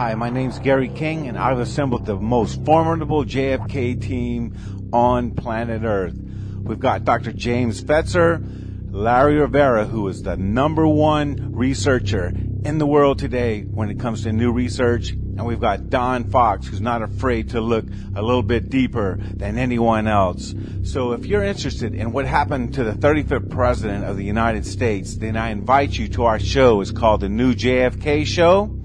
[0.00, 4.56] Hi, my name's Gary King, and I've assembled the most formidable JFK team
[4.94, 6.14] on planet Earth.
[6.14, 7.34] We've got Dr.
[7.34, 8.42] James Fetzer,
[8.90, 12.32] Larry Rivera, who is the number one researcher
[12.64, 15.10] in the world today when it comes to new research.
[15.10, 17.84] And we've got Don Fox, who's not afraid to look
[18.16, 20.54] a little bit deeper than anyone else.
[20.82, 25.16] So if you're interested in what happened to the 35th President of the United States,
[25.16, 26.80] then I invite you to our show.
[26.80, 28.79] It's called The New JFK Show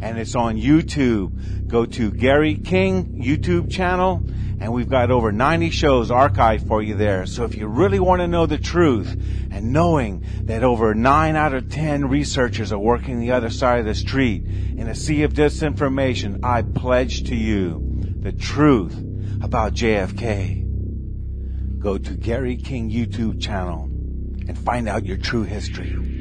[0.00, 1.68] and it's on YouTube.
[1.68, 4.24] Go to Gary King YouTube channel
[4.60, 7.26] and we've got over 90 shows archived for you there.
[7.26, 9.12] So if you really want to know the truth
[9.50, 13.86] and knowing that over 9 out of 10 researchers are working the other side of
[13.86, 17.84] the street in a sea of disinformation, I pledge to you
[18.20, 18.96] the truth
[19.42, 21.78] about JFK.
[21.78, 26.17] Go to Gary King YouTube channel and find out your true history.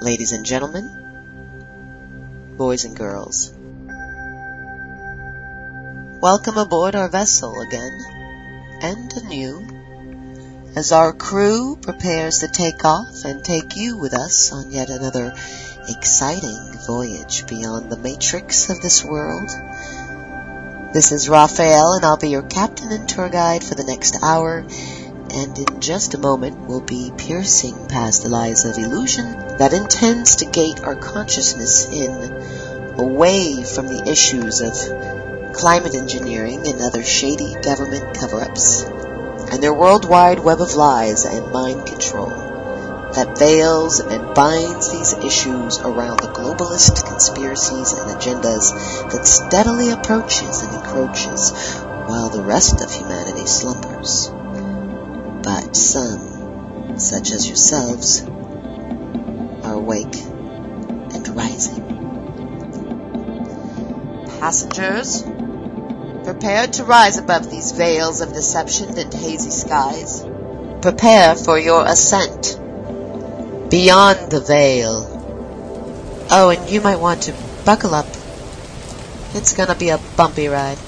[0.00, 0.88] Ladies and gentlemen,
[2.56, 3.52] boys and girls,
[6.22, 7.98] welcome aboard our vessel again
[8.80, 9.66] and anew
[10.76, 15.34] as our crew prepares to take off and take you with us on yet another
[15.88, 19.50] exciting voyage beyond the matrix of this world.
[20.94, 24.64] This is Raphaelle and I'll be your captain and tour guide for the next hour
[25.32, 30.36] and in just a moment we'll be piercing past the lies of illusion that intends
[30.36, 32.12] to gate our consciousness in
[32.98, 38.82] away from the issues of climate engineering and other shady government cover-ups
[39.50, 42.30] and their worldwide web of lies and mind control
[43.14, 50.62] that veils and binds these issues around the globalist conspiracies and agendas that steadily approaches
[50.62, 54.30] and encroaches while the rest of humanity slumbers
[55.42, 61.84] but some, such as yourselves, are awake and rising.
[64.40, 65.22] Passengers,
[66.24, 70.24] prepare to rise above these veils of deception and hazy skies.
[70.82, 72.58] Prepare for your ascent
[73.70, 75.06] beyond the veil.
[76.30, 78.06] Oh, and you might want to buckle up.
[79.34, 80.78] It's gonna be a bumpy ride.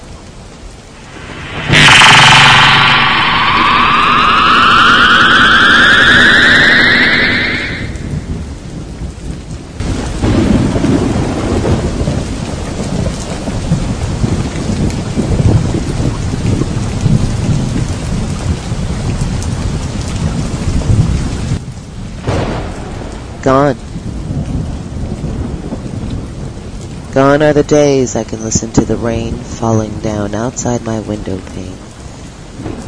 [23.41, 23.75] Gone.
[27.31, 31.39] Gone are the days I can listen to the rain falling down outside my window
[31.39, 31.77] pane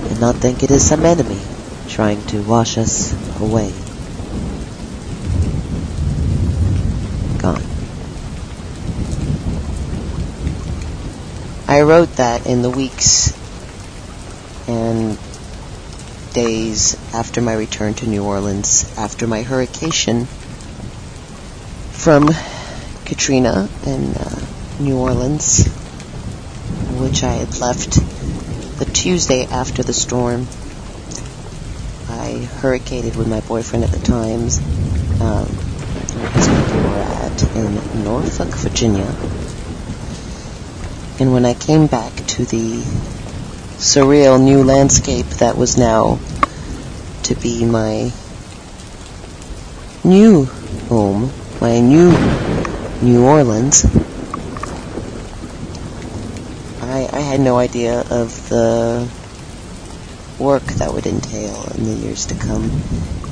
[0.09, 1.39] and not think it is some enemy
[1.87, 3.71] trying to wash us away.
[7.37, 7.63] Gone.
[11.65, 13.31] I wrote that in the weeks
[14.67, 15.17] and
[16.33, 20.25] days after my return to New Orleans, after my hurricane
[21.93, 22.27] from
[23.05, 24.22] Katrina in uh,
[24.79, 25.65] New Orleans,
[26.99, 27.93] which I had left
[28.79, 30.47] the Tuesday after the storm.
[32.09, 34.59] I hurricated with my boyfriend at the times.
[35.21, 35.47] Um,
[36.73, 39.13] we were at in Norfolk, Virginia.
[41.19, 42.81] And when I came back to the
[43.77, 46.19] surreal new landscape that was now
[47.23, 48.11] to be my
[50.03, 50.45] new
[50.89, 52.11] home, my new
[53.03, 53.85] New Orleans.
[56.81, 59.09] I, I had no idea of the
[60.37, 62.69] work that would entail in the years to come,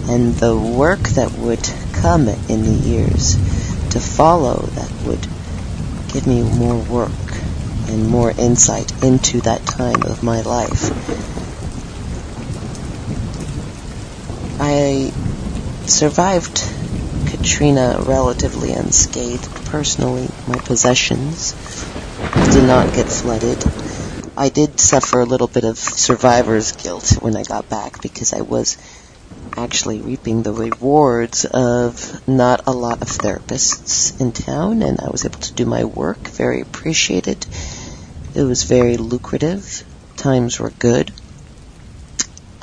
[0.09, 1.61] and the work that would
[1.93, 3.35] come in the years
[3.91, 5.21] to follow that would
[6.11, 7.11] give me more work
[7.89, 10.89] and more insight into that time of my life.
[14.59, 15.11] I
[15.85, 16.67] survived
[17.27, 19.47] Katrina relatively unscathed.
[19.65, 21.53] Personally, my possessions
[22.51, 23.90] did not get flooded.
[24.41, 28.41] I did suffer a little bit of survivor's guilt when I got back because I
[28.41, 28.75] was
[29.55, 35.25] actually reaping the rewards of not a lot of therapists in town and I was
[35.25, 37.45] able to do my work, very appreciated.
[38.33, 39.85] It was very lucrative.
[40.17, 41.11] Times were good.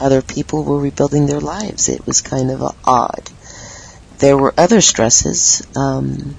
[0.01, 1.89] Other people were rebuilding their lives.
[1.89, 3.31] It was kind of odd.
[4.19, 6.35] There were other stresses um,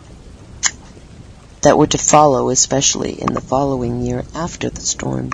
[1.61, 5.29] that were to follow, especially in the following year after the storm.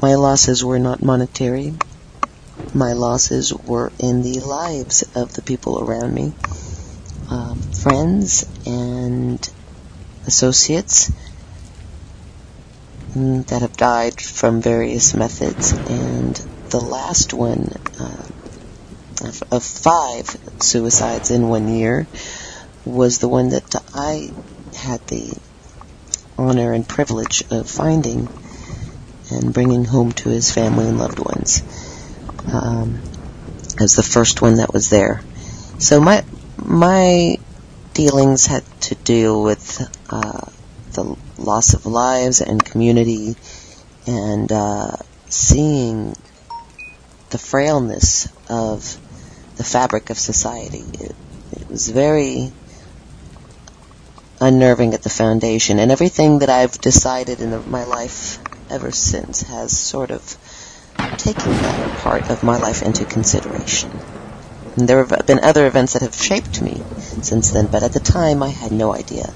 [0.00, 1.72] My losses were not monetary.
[2.72, 6.32] My losses were in the lives of the people around me.
[7.30, 9.48] Um, friends and
[10.26, 11.10] associates
[13.14, 17.68] mm, that have died from various methods, and the last one
[17.98, 18.22] uh,
[19.50, 22.06] of five suicides in one year
[22.84, 24.30] was the one that I
[24.80, 25.32] had the
[26.38, 28.28] honor and privilege of finding
[29.30, 31.62] and bringing home to his family and loved ones
[32.52, 32.98] um,
[33.80, 35.22] as the first one that was there.
[35.78, 36.24] So my
[36.56, 37.38] my
[37.94, 39.80] dealings had to deal with
[40.10, 40.46] uh,
[40.92, 43.34] the loss of lives and community,
[44.06, 44.96] and uh,
[45.28, 46.14] seeing
[47.30, 48.98] the frailness of
[49.56, 50.84] the fabric of society.
[50.94, 51.14] It,
[51.52, 52.50] it was very
[54.40, 58.38] unnerving at the foundation, and everything that I've decided in the, my life
[58.70, 60.22] ever since has sort of
[61.18, 63.90] taken that part of my life into consideration.
[64.76, 66.80] And there have been other events that have shaped me
[67.22, 69.26] since then, but at the time I had no idea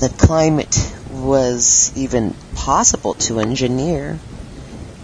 [0.00, 4.18] that climate was even possible to engineer.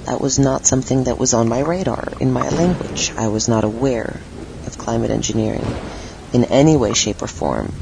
[0.07, 3.13] That was not something that was on my radar in my language.
[3.17, 4.21] I was not aware
[4.67, 5.65] of climate engineering
[6.33, 7.73] in any way, shape, or form,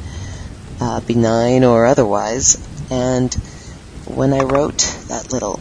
[0.81, 2.57] uh, benign or otherwise.
[2.91, 3.33] And
[4.07, 4.79] when I wrote
[5.09, 5.61] that little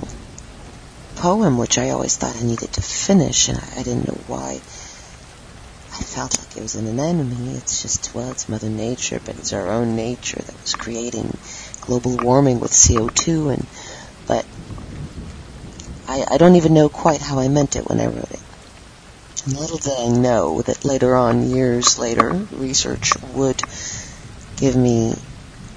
[1.15, 4.61] poem, which I always thought I needed to finish, and I, I didn't know why,
[5.97, 7.55] I felt like it was an enemy.
[7.55, 11.35] It's just, well, it's Mother Nature, but it's our own nature that was creating
[11.81, 13.67] global warming with CO2 and,
[14.27, 14.45] but
[16.07, 18.39] I, I don't even know quite how I meant it when I wrote it.
[19.45, 23.61] And little did I know that later on, years later, research would
[24.57, 25.13] give me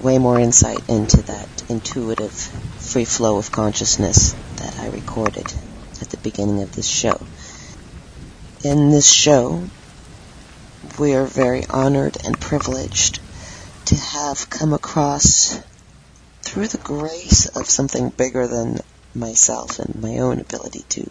[0.01, 2.33] way more insight into that intuitive
[2.77, 5.45] free flow of consciousness that I recorded
[6.01, 7.17] at the beginning of this show.
[8.63, 9.67] In this show,
[10.97, 13.19] we are very honored and privileged
[13.85, 15.59] to have come across
[16.43, 18.79] through the grace of something bigger than
[19.13, 21.09] myself and my own ability to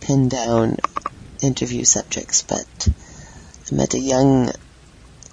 [0.00, 0.76] pin down
[1.42, 4.50] interview subjects, but I met a young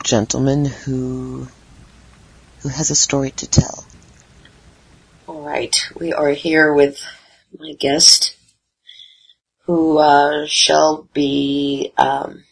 [0.04, 1.48] gentleman who
[2.62, 3.86] who has a story to tell.
[5.28, 7.02] All right, we are here with
[7.58, 8.36] my guest,
[9.66, 12.44] who uh, shall be um,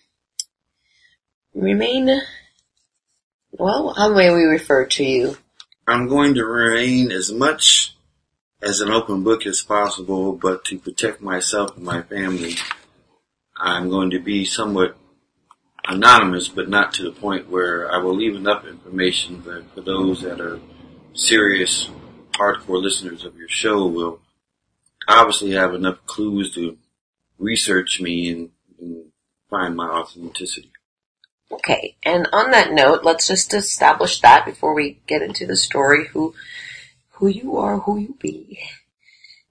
[1.54, 2.10] remain.
[3.52, 5.38] Well, how may we refer to you?
[5.88, 7.96] I'm going to remain as much
[8.62, 12.56] as an open book as possible, but to protect myself and my family,
[13.58, 14.96] I'm going to be somewhat
[15.88, 20.22] anonymous, but not to the point where I will leave enough information that for those
[20.22, 20.60] that are
[21.14, 21.90] serious,
[22.34, 24.20] hardcore listeners of your show will
[25.08, 26.78] obviously have enough clues to
[27.40, 28.50] research me and,
[28.80, 29.06] and
[29.50, 30.72] find my authenticity.
[31.52, 36.08] Okay, and on that note, let's just establish that before we get into the story,
[36.08, 36.34] who,
[37.12, 38.60] who you are, who you be.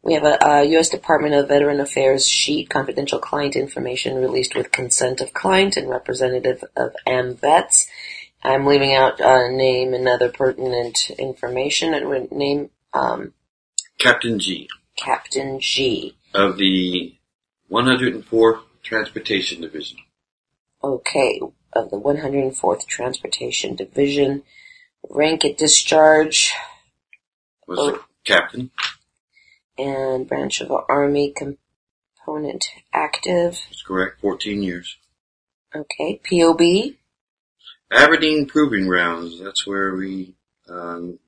[0.03, 0.89] We have a, a, U.S.
[0.89, 6.65] Department of Veteran Affairs sheet, confidential client information released with consent of client and representative
[6.75, 7.87] of AMVETS.
[8.43, 13.35] I'm leaving out uh, name and other pertinent information and name um,
[13.99, 14.69] Captain G.
[14.97, 16.17] Captain G.
[16.33, 17.15] Of the
[17.71, 19.99] 104th Transportation Division.
[20.83, 21.41] Okay,
[21.75, 24.43] of the 104th Transportation Division.
[25.09, 26.53] Rank at discharge.
[27.67, 28.05] Was oh.
[28.25, 28.71] captain.
[29.81, 33.61] And branch of Army component active.
[33.69, 34.99] That's correct, 14 years.
[35.75, 36.97] Okay, POB.
[37.91, 39.41] Aberdeen Proving Grounds.
[39.41, 40.35] That's where we,
[40.69, 41.19] um,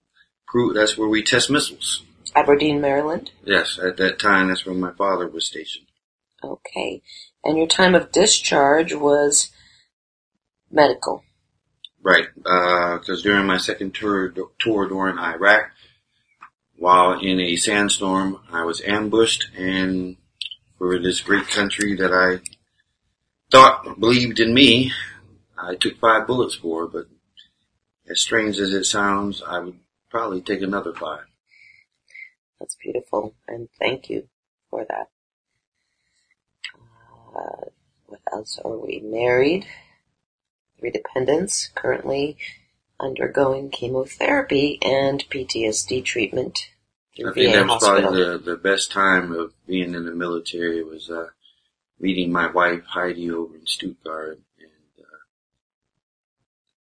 [0.47, 2.04] prove, that's where we test missiles.
[2.35, 3.30] Aberdeen, Maryland?
[3.44, 5.87] Yes, at that time, that's where my father was stationed.
[6.44, 7.02] Okay.
[7.44, 9.50] And your time of discharge was
[10.71, 11.25] medical.
[12.02, 15.71] Right, because uh, during my second tour, tour during Iraq,
[16.83, 20.17] while in a sandstorm, I was ambushed, and
[20.79, 22.41] for this great country that I
[23.53, 24.91] thought believed in me,
[25.57, 26.89] I took five bullets for.
[26.89, 27.07] But
[28.09, 29.79] as strange as it sounds, I would
[30.11, 31.27] probably take another five.
[32.59, 34.27] That's beautiful, and thank you
[34.69, 35.09] for that.
[37.33, 37.67] Uh,
[38.07, 39.67] what else are we married?
[40.81, 42.37] three dependents currently
[42.99, 46.72] undergoing chemotherapy and PTSD treatment.
[47.19, 51.11] I think that was probably the, the best time of being in the military was
[51.11, 51.28] uh,
[52.00, 55.04] meeting my wife Heidi over in Stuttgart, and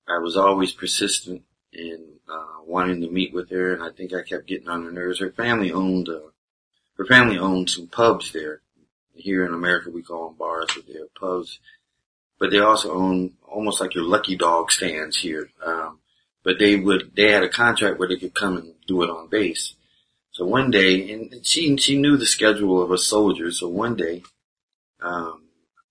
[0.08, 4.14] uh, I was always persistent in uh, wanting to meet with her, and I think
[4.14, 5.20] I kept getting on her nerves.
[5.20, 6.30] Her family owned uh,
[6.98, 8.62] her family owned some pubs there.
[9.14, 11.60] Here in America, we call them bars, but they're pubs
[12.42, 15.52] but they also own almost like your lucky dog stands here.
[15.64, 16.00] Um,
[16.44, 19.28] but they would, they had a contract where they could come and do it on
[19.28, 19.76] base.
[20.32, 23.52] So one day, and she, she knew the schedule of a soldier.
[23.52, 24.24] So one day,
[25.02, 25.44] um,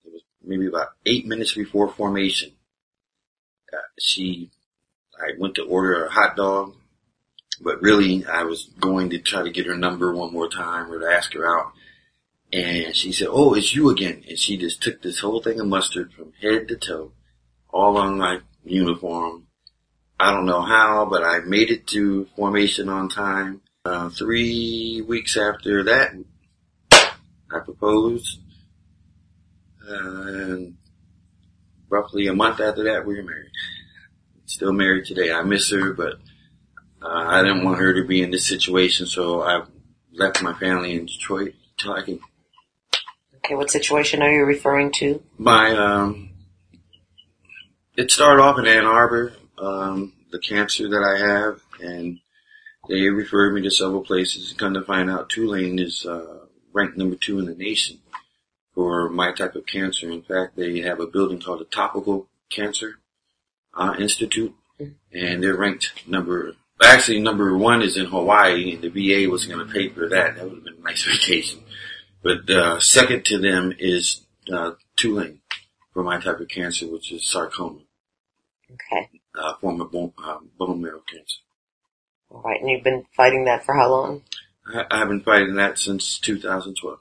[0.03, 2.53] it was maybe about eight minutes before formation.
[3.71, 4.49] Uh, she,
[5.15, 6.75] I went to order a hot dog,
[7.61, 10.99] but really I was going to try to get her number one more time or
[10.99, 11.73] to ask her out.
[12.51, 15.67] And she said, "Oh, it's you again." And she just took this whole thing of
[15.67, 17.13] mustard from head to toe,
[17.69, 19.47] all on my uniform.
[20.19, 23.61] I don't know how, but I made it to formation on time.
[23.83, 26.11] Uh, three weeks after that,
[26.91, 28.39] I proposed.
[29.89, 30.77] Uh, and
[31.89, 33.49] roughly a month after that, we were married.
[34.45, 35.31] Still married today.
[35.31, 36.13] I miss her, but
[37.01, 39.63] uh, I didn't want her to be in this situation, so I
[40.13, 42.19] left my family in Detroit till I can
[43.43, 45.23] Okay, what situation are you referring to?
[45.39, 46.29] My um,
[47.97, 52.19] it started off in Ann Arbor, um, the cancer that I have, and
[52.87, 54.49] they referred me to several places.
[54.51, 57.99] And come to find out, Tulane is uh, ranked number two in the nation
[58.73, 60.09] for my type of cancer.
[60.09, 62.95] In fact, they have a building called the Topical Cancer
[63.73, 64.53] uh, Institute,
[65.11, 66.53] and they're ranked number.
[66.83, 70.35] Actually, number one is in Hawaii, and the VA was going to pay for that.
[70.35, 71.63] That would have been a nice vacation.
[72.23, 74.21] But uh, second to them is
[74.51, 75.41] uh, Tulane
[75.93, 77.81] for my type of cancer, which is sarcoma,
[78.71, 79.09] Okay.
[79.35, 81.37] uh, form of bone, uh, bone marrow cancer.
[82.31, 84.23] All right, and you've been fighting that for how long?
[84.73, 86.99] I, I've been fighting that since 2012.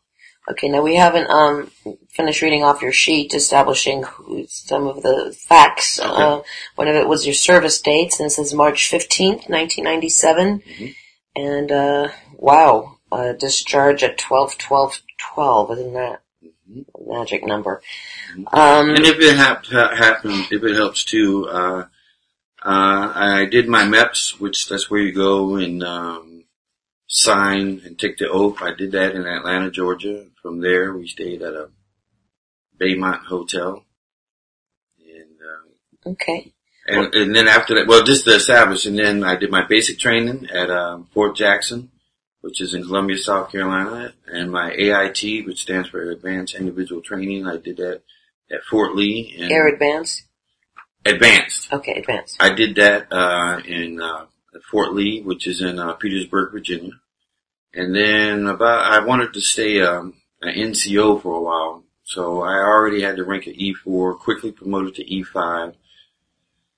[0.50, 1.70] Okay, now we haven't um,
[2.08, 6.00] finished reading off your sheet establishing who, some of the facts.
[6.00, 6.08] Okay.
[6.10, 6.40] Uh,
[6.74, 10.60] one of it was your service dates, and it says March 15th, 1997.
[10.60, 10.94] Mhm.
[11.36, 15.00] And, uh, wow, uh, discharge at 12, 12,
[15.34, 16.84] 12, isn't that Mhm.
[16.98, 17.82] a magic number?
[18.52, 21.84] Um, And if it hap- ha- happens, if it helps too, uh,
[22.62, 26.44] uh, I did my MEPS, which that's where you go and um,
[27.06, 28.60] sign and take the oath.
[28.60, 30.26] I did that in Atlanta, Georgia.
[30.42, 31.70] From there, we stayed at a
[32.78, 33.84] Baymont hotel,
[34.98, 35.38] and
[36.06, 36.52] uh, okay.
[36.86, 39.98] and, and then after that, well, just to establish, and then I did my basic
[39.98, 41.90] training at um, Fort Jackson,
[42.40, 47.46] which is in Columbia, South Carolina, and my AIT, which stands for Advanced Individual Training.
[47.46, 48.02] I did that
[48.50, 49.36] at Fort Lee.
[49.38, 50.24] And Air advanced?
[51.04, 51.72] Advanced.
[51.72, 52.36] Okay, advanced.
[52.40, 54.26] I did that uh, in uh,
[54.70, 56.92] Fort Lee, which is in uh, Petersburg, Virginia.
[57.72, 62.54] And then about I wanted to stay um, an NCO for a while, so I
[62.54, 65.74] already had the rank of E4, quickly promoted to E5.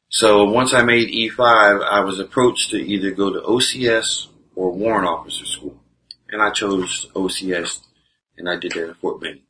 [0.09, 1.41] So once I made E5,
[1.83, 5.81] I was approached to either go to OCS or Warrant Officer School,
[6.29, 7.81] and I chose OCS,
[8.37, 9.43] and I did that at Fort Benning.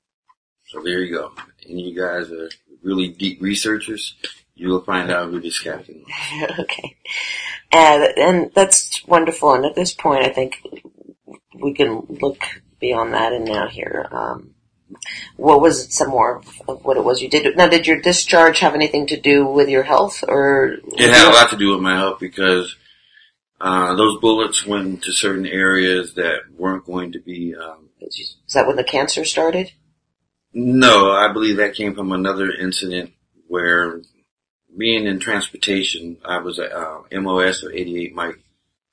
[0.69, 1.33] So there you go.
[1.69, 2.49] And you guys are
[2.83, 4.15] really deep researchers.
[4.63, 6.51] You will find out who this captain was.
[6.61, 6.97] okay.
[7.73, 9.55] And, and that's wonderful.
[9.55, 10.57] And at this point, I think
[11.53, 12.45] we can look
[12.79, 14.07] beyond that and now here.
[14.13, 14.55] Um,
[15.37, 17.57] what was some more of, of what it was you did?
[17.57, 21.35] Now, did your discharge have anything to do with your health, or It had a
[21.35, 22.77] lot to do with my health because
[23.61, 27.55] uh, those bullets went to certain areas that weren't going to be.
[27.55, 29.73] Um, is that when the cancer started?
[30.53, 33.13] no, I believe that came from another incident
[33.49, 34.01] where,
[34.77, 38.41] being in transportation, I was a uh, MOS of 88 Mike.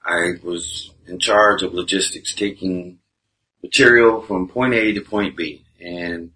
[0.04, 3.00] I was in charge of logistics, taking
[3.64, 6.32] material from point A to point B, and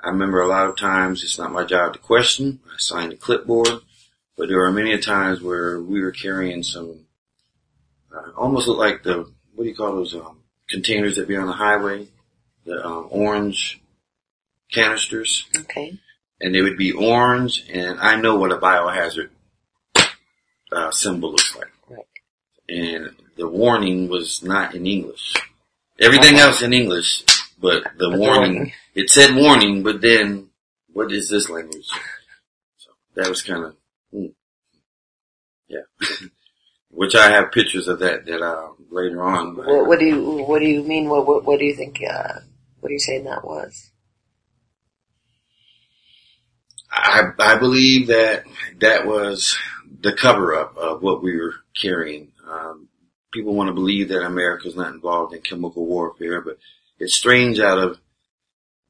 [0.00, 2.60] I remember a lot of times it's not my job to question.
[2.66, 3.80] I signed a clipboard,
[4.36, 7.06] but there were many times where we were carrying some
[8.14, 11.46] uh, almost look like the what do you call those um, containers that be on
[11.46, 12.08] the highway,
[12.64, 13.80] the um, orange
[14.72, 15.98] canisters, Okay.
[16.44, 19.30] And they would be orange, and I know what a biohazard
[20.70, 21.72] uh, symbol looks like.
[21.88, 22.06] Right.
[22.68, 25.36] And the warning was not in English.
[25.98, 27.22] Everything else in English,
[27.58, 28.72] but the the warning, warning.
[28.94, 30.50] it said warning, but then
[30.92, 31.88] what is this language?
[32.76, 33.76] So that was kind of,
[34.12, 34.26] hmm.
[35.66, 35.86] yeah.
[36.90, 39.56] Which I have pictures of that that uh, later on.
[39.56, 41.08] What, what do you What do you mean?
[41.08, 42.02] What What, what do you think?
[42.02, 42.40] Uh,
[42.80, 43.93] what are you saying that was?
[46.94, 48.44] I, I believe that
[48.78, 49.56] that was
[50.00, 52.32] the cover up of what we were carrying.
[52.48, 52.88] Um,
[53.32, 56.58] people want to believe that America's not involved in chemical warfare, but
[56.98, 58.00] it's strange out of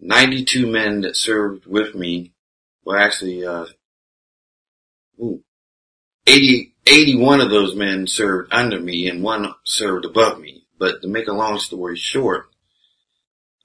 [0.01, 2.33] 92 men that served with me,
[2.85, 3.67] well actually, uh,
[5.21, 5.43] ooh,
[6.27, 10.67] 80, 81 of those men served under me and one served above me.
[10.79, 12.51] But to make a long story short,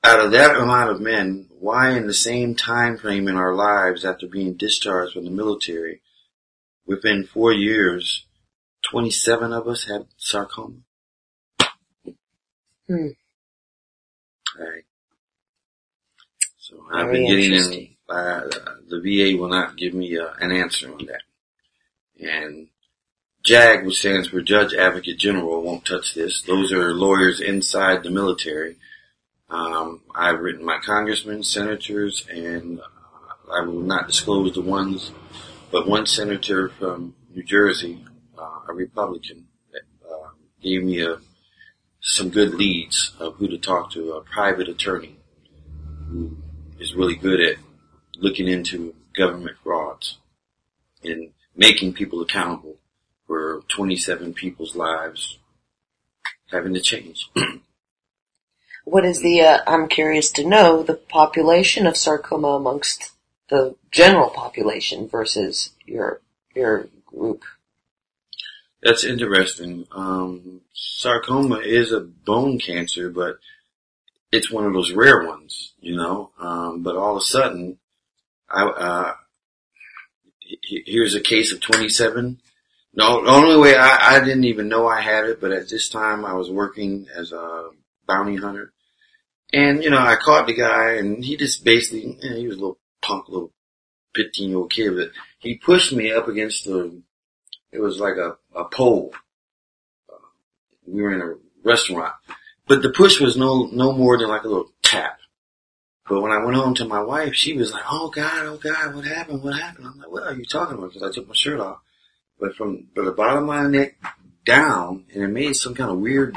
[0.04, 4.06] out of that amount of men, why in the same time frame in our lives
[4.06, 6.02] after being discharged from the military,
[6.86, 8.26] within four years,
[8.90, 10.78] 27 of us had sarcoma?
[12.88, 13.10] Hmm.
[14.58, 14.84] Right.
[16.58, 18.42] So I've Very been getting in, uh,
[18.88, 21.22] the VA will not give me uh, an answer on that.
[22.20, 22.68] And
[23.44, 26.42] JAG, which stands for Judge Advocate General, won't touch this.
[26.42, 28.76] Those are lawyers inside the military.
[29.50, 32.84] Um, I've written my congressmen, senators, and uh,
[33.52, 35.12] I will not disclose the ones,
[35.72, 38.06] but one senator from New Jersey,
[38.38, 40.30] uh, a Republican, uh,
[40.62, 41.18] gave me a,
[42.00, 45.18] some good leads of who to talk to, a private attorney
[46.10, 46.38] who
[46.80, 47.58] is really good at
[48.18, 50.20] looking into government frauds
[51.04, 52.78] and making people accountable
[53.26, 55.40] for 27 people's lives
[56.52, 57.30] having to change.
[58.90, 63.12] What is the, uh, I'm curious to know, the population of sarcoma amongst
[63.48, 66.22] the general population versus your,
[66.56, 67.44] your group?
[68.82, 69.86] That's interesting.
[69.92, 73.38] Um, sarcoma is a bone cancer, but
[74.32, 76.32] it's one of those rare ones, you know.
[76.40, 77.78] Um, but all of a sudden,
[78.50, 79.14] I, uh,
[80.64, 82.40] here's a case of 27.
[82.96, 85.90] No, the only way I, I didn't even know I had it, but at this
[85.90, 87.70] time I was working as a
[88.08, 88.74] bounty hunter.
[89.52, 92.58] And, you know, I caught the guy and he just basically, you know, he was
[92.58, 93.52] a little punk, little
[94.16, 97.02] 15 year old kid, but he pushed me up against the,
[97.72, 99.14] it was like a, a pole.
[100.12, 100.18] Uh,
[100.88, 102.14] we were in a restaurant,
[102.68, 105.20] but the push was no, no more than like a little tap.
[106.10, 108.96] But when I went home to my wife, she was like, "Oh God, oh God,
[108.96, 109.44] what happened?
[109.44, 111.82] What happened?" I'm like, "What are you talking about?" Because I took my shirt off,
[112.40, 113.96] but from from the bottom of my neck
[114.44, 116.36] down, and it made some kind of weird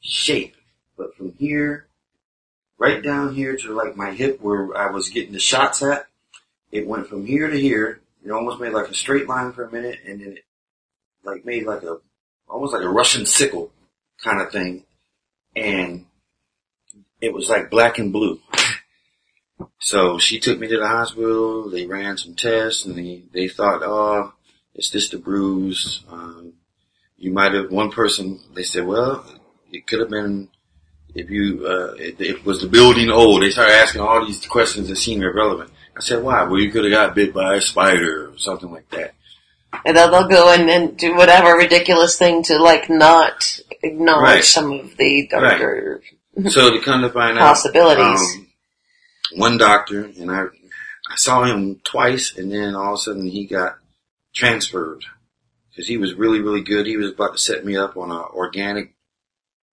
[0.00, 0.54] shape.
[0.98, 1.87] But from here,
[2.78, 6.06] right down here to like my hip where I was getting the shots at,
[6.70, 8.00] it went from here to here.
[8.24, 10.44] It almost made like a straight line for a minute, and then it
[11.24, 11.98] like made like a
[12.48, 13.70] almost like a Russian sickle
[14.22, 14.84] kind of thing,
[15.54, 16.06] and
[17.20, 18.40] it was like black and blue.
[19.80, 21.68] So she took me to the hospital.
[21.70, 24.32] They ran some tests, and they they thought, oh,
[24.74, 26.04] it's just a bruise.
[26.08, 26.54] Um,
[27.16, 28.40] you might have one person.
[28.54, 29.24] They said, well,
[29.72, 30.48] it could have been
[31.14, 33.42] if you uh, it, it was the building old.
[33.42, 35.70] They started asking all these questions that seemed irrelevant.
[35.96, 36.44] I said, why?
[36.44, 39.14] Well, you could have got bit by a spider or something like that.
[39.84, 44.44] And they'll, they'll go in and do whatever ridiculous thing to like not acknowledge Right.
[44.44, 46.00] some of the darker
[46.48, 48.20] So to come to find out, possibilities.
[48.36, 48.46] um,
[49.34, 50.44] one doctor, and I,
[51.10, 53.78] I saw him twice, and then all of a sudden he got
[54.34, 55.04] transferred
[55.70, 56.86] because he was really, really good.
[56.86, 58.94] He was about to set me up on an organic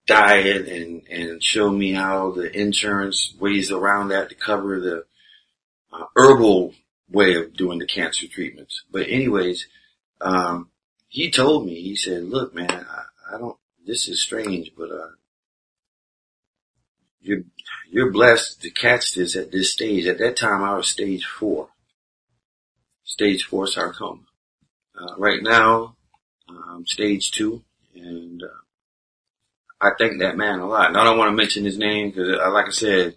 [0.08, 5.06] diet and and show me how the insurance ways around that to cover the
[5.91, 6.74] uh, herbal
[7.10, 8.84] way of doing the cancer treatments.
[8.91, 9.68] But anyways,
[10.22, 10.70] um,
[11.08, 13.58] he told me, he said, "Look, man, I, I don't.
[13.86, 15.12] This is strange, but uh,
[17.22, 17.44] you're
[17.89, 20.06] you're blessed to catch this at this stage.
[20.06, 21.70] At that time, I was stage four,
[23.04, 24.24] stage four sarcoma.
[24.98, 25.96] Uh, right now,
[26.86, 27.63] stage two,
[27.94, 28.64] and uh,
[29.82, 30.88] I thank that man a lot.
[30.88, 33.16] And I don't want to mention his name because, uh, like I said,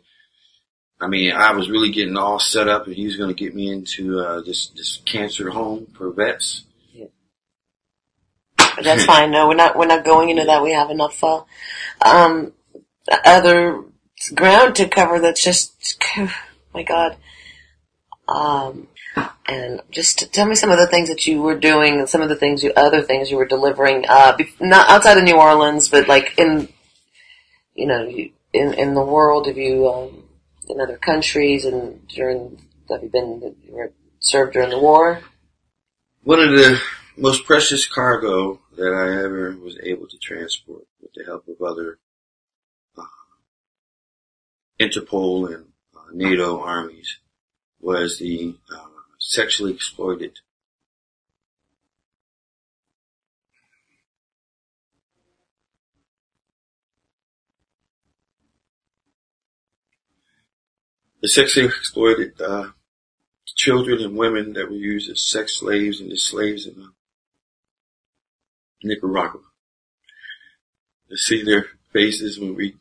[1.01, 3.55] I mean, I was really getting all set up, and he was going to get
[3.55, 6.65] me into uh, this this cancer home for vets.
[8.57, 9.31] But that's fine.
[9.31, 9.79] No, we're not.
[9.79, 10.63] We're not going into that.
[10.63, 11.43] We have enough uh,
[12.03, 12.53] um,
[13.25, 13.85] other
[14.35, 15.21] ground to cover.
[15.21, 16.03] That's just,
[16.75, 17.17] my God.
[18.27, 18.89] Um,
[19.49, 22.29] and just tell me some of the things that you were doing, and some of
[22.29, 24.05] the things you, other things you were delivering.
[24.07, 26.69] Uh, not outside of New Orleans, but like in,
[27.75, 28.07] you know,
[28.53, 29.47] in in the world.
[29.47, 30.25] Have you um,
[30.69, 32.61] in other countries and during?
[32.91, 33.55] Have you been?
[33.67, 35.21] You were served during the war.
[36.23, 36.79] One of the
[37.17, 41.99] most precious cargo that I ever was able to transport with the help of other
[42.97, 43.03] uh,
[44.79, 45.65] Interpol and
[45.97, 47.19] uh, NATO armies
[47.81, 48.88] was the uh,
[49.29, 50.39] sexually exploited
[61.21, 62.69] the sexually exploited uh,
[63.57, 66.87] children and women that were used as sex slaves and as slaves in uh,
[68.83, 69.41] Nicaragua.
[71.11, 72.77] To see their faces when we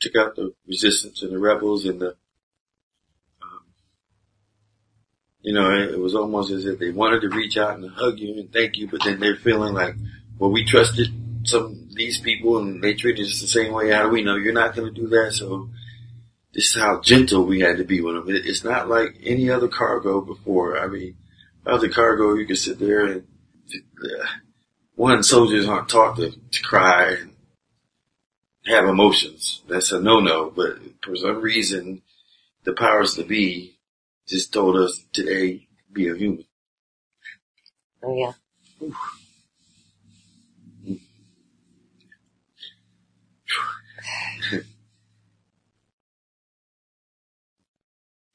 [0.00, 2.16] took out the resistance and the rebels and the,
[3.40, 3.64] um,
[5.42, 8.38] you know, it, was almost as if they wanted to reach out and hug you
[8.38, 9.94] and thank you, but then they're feeling like,
[10.38, 11.08] well, we trusted
[11.44, 13.90] some these people and they treated us the same way.
[13.90, 15.32] How do we know you're not going to do that?
[15.32, 15.68] So
[16.54, 18.24] this is how gentle we had to be with them.
[18.28, 20.78] It's not like any other cargo before.
[20.78, 21.16] I mean,
[21.66, 23.24] other cargo you could sit there and
[23.74, 24.26] uh,
[24.94, 27.32] one soldiers aren't taught to, to cry and
[28.66, 29.62] have emotions.
[29.68, 30.50] That's a no-no.
[30.50, 32.02] But for some reason,
[32.64, 33.71] the powers to be
[34.26, 36.44] just told us today be a human.
[38.02, 38.32] Oh yeah.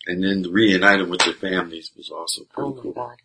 [0.08, 0.42] and then
[0.98, 2.94] them with their families was also pretty Oh my cool.
[2.94, 3.16] god.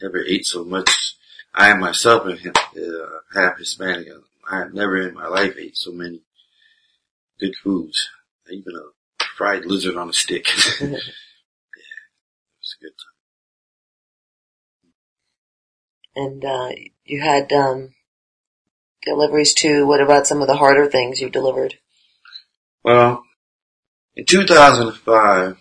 [0.00, 1.14] Never ate so much.
[1.54, 4.08] I myself am uh, half Hispanic.
[4.50, 6.22] I have never in my life ate so many
[7.38, 8.08] good foods.
[8.50, 10.46] Even a fried lizard on a stick.
[16.20, 16.68] And uh,
[17.06, 17.94] you had um,
[19.00, 19.86] deliveries too.
[19.86, 21.76] What about some of the harder things you delivered?
[22.84, 23.24] Well,
[24.14, 25.56] in 2005,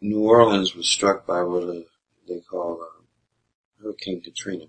[0.00, 1.80] New Orleans was struck by what uh,
[2.28, 3.02] they call uh,
[3.82, 4.66] Hurricane Katrina.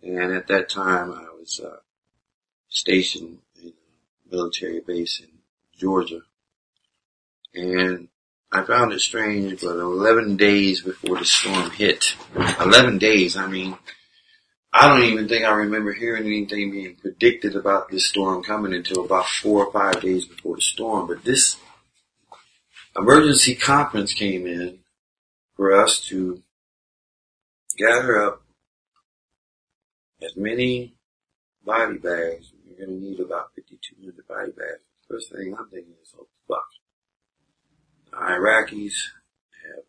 [0.00, 1.78] And at that time, I was uh,
[2.68, 5.40] stationed in a military base in
[5.76, 6.20] Georgia.
[7.52, 8.10] And
[8.54, 12.14] I found it strange, but 11 days before the storm hit,
[12.60, 13.78] 11 days, I mean,
[14.70, 19.04] I don't even think I remember hearing anything being predicted about this storm coming until
[19.04, 21.06] about four or five days before the storm.
[21.06, 21.56] But this
[22.94, 24.80] emergency conference came in
[25.56, 26.42] for us to
[27.78, 28.42] gather up
[30.20, 30.94] as many
[31.64, 32.52] body bags.
[32.66, 34.82] You're going to need about 5,200 body bags.
[35.08, 36.64] First thing I'm thinking is, oh fuck.
[38.12, 38.94] Iraqis
[39.64, 39.84] have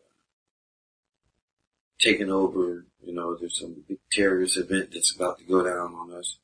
[1.99, 6.12] taken over, you know, there's some big terrorist event that's about to go down on
[6.13, 6.38] us.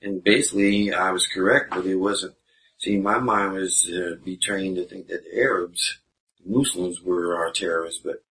[0.00, 2.34] And basically, I was correct, but it wasn't.
[2.78, 5.98] See, my mind was uh, be trained to think that the Arabs,
[6.44, 8.24] Muslims were our terrorists, but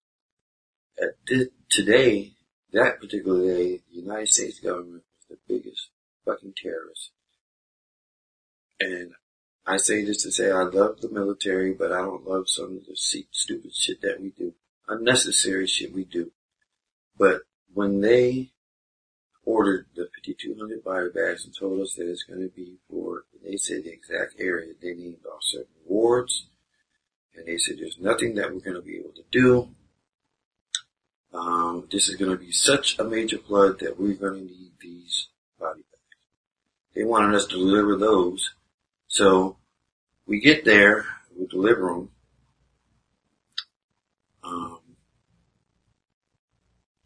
[1.00, 2.32] at thi- today,
[2.72, 5.90] that particular day, the United States government was the biggest
[6.24, 7.11] fucking terrorist.
[8.80, 9.12] And
[9.68, 12.87] I say this to say I love the military, but I don't love some of
[12.87, 14.54] the stupid shit that we do.
[14.88, 16.33] Unnecessary shit we do.
[17.18, 17.42] But
[17.74, 18.52] when they
[19.44, 23.57] ordered the 5200 body bags and told us that it's going to be for, they
[23.57, 24.72] said the exact area.
[24.81, 26.46] They named off certain wards.
[27.35, 29.68] And they said there's nothing that we're going to be able to do.
[31.35, 34.72] Um, this is going to be such a major flood that we're going to need
[34.81, 35.28] these
[35.61, 36.94] body bags.
[36.94, 38.54] They wanted us to deliver those.
[39.09, 39.57] So
[40.27, 41.05] we get there,
[41.37, 42.11] we deliver them.
[44.44, 44.79] Um,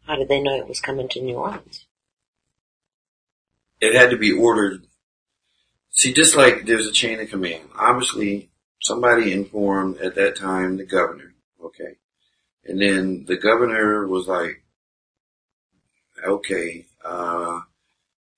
[0.05, 1.85] How did they know it was coming to New Orleans?
[3.83, 4.85] it had to be ordered.
[5.89, 7.63] See, just like there's a chain of command.
[7.77, 8.49] Obviously,
[8.81, 11.97] somebody informed at that time the governor, okay?
[12.63, 14.63] And then the governor was like,
[16.25, 17.59] okay, uh,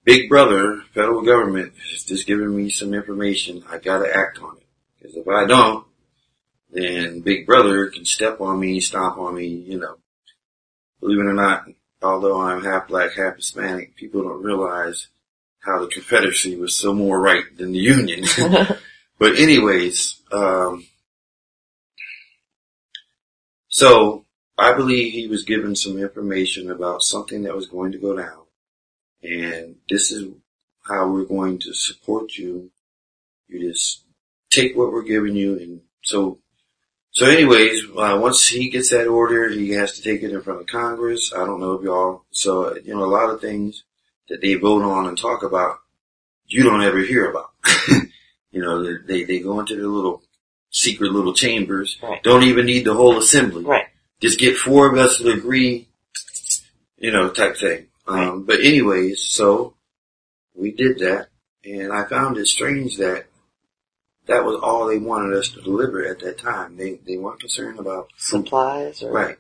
[0.06, 3.64] big brother, federal government is just giving me some information.
[3.70, 4.64] I gotta act on it.
[4.98, 5.86] Because if I don't,
[6.72, 9.98] then big brother can step on me, stomp on me, you know.
[11.02, 11.66] Believe it or not,
[12.02, 15.08] although I'm half black, half Hispanic, people don't realize
[15.60, 18.26] how the Confederacy was so more right than the Union.
[19.20, 20.86] but anyways, um,
[23.68, 24.26] so
[24.58, 28.45] I believe he was given some information about something that was going to go down.
[29.26, 30.32] And this is
[30.88, 32.72] how we're going to support you.
[33.48, 34.04] You just
[34.52, 36.40] take what we're giving you and so
[37.16, 40.60] so anyways, uh, once he gets that order, he has to take it in front
[40.60, 41.32] of Congress.
[41.34, 43.86] I don't know if y'all, so, you know, a lot of things
[44.28, 45.78] that they vote on and talk about,
[46.46, 47.52] you don't ever hear about.
[48.52, 50.24] you know, they, they go into their little
[50.72, 52.22] secret little chambers, Right.
[52.22, 53.64] don't even need the whole assembly.
[53.64, 53.86] Right.
[54.20, 55.88] Just get four of us to agree,
[56.98, 57.88] you know, type thing.
[58.08, 59.76] Um, but anyways, so
[60.54, 61.30] we did that
[61.66, 63.26] and I found it strange that
[64.28, 66.78] that was all they wanted us to deliver at that time.
[66.78, 69.38] They, they weren't concerned about Supplies or Right.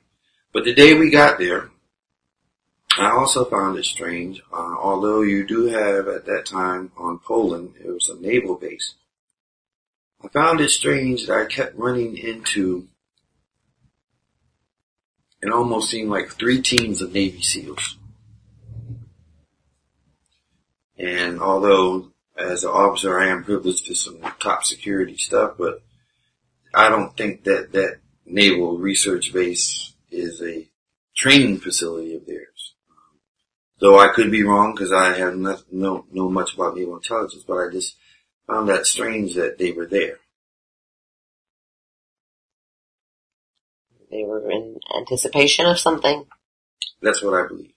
[0.51, 1.69] But the day we got there,
[2.97, 7.73] I also found it strange, uh, although you do have at that time on Poland,
[7.83, 8.93] it was a naval base.
[10.23, 12.87] I found it strange that I kept running into,
[15.41, 17.97] it almost seemed like three teams of Navy SEALs.
[20.97, 25.81] And although as an officer I am privileged to some top security stuff, but
[26.73, 30.67] I don't think that that naval research base is a
[31.15, 32.73] training facility of theirs.
[33.79, 37.43] Though I could be wrong because I have not know, know much about naval intelligence,
[37.45, 37.95] but I just
[38.47, 40.19] found that strange that they were there.
[44.11, 46.25] They were in anticipation of something.
[47.01, 47.73] That's what I believe.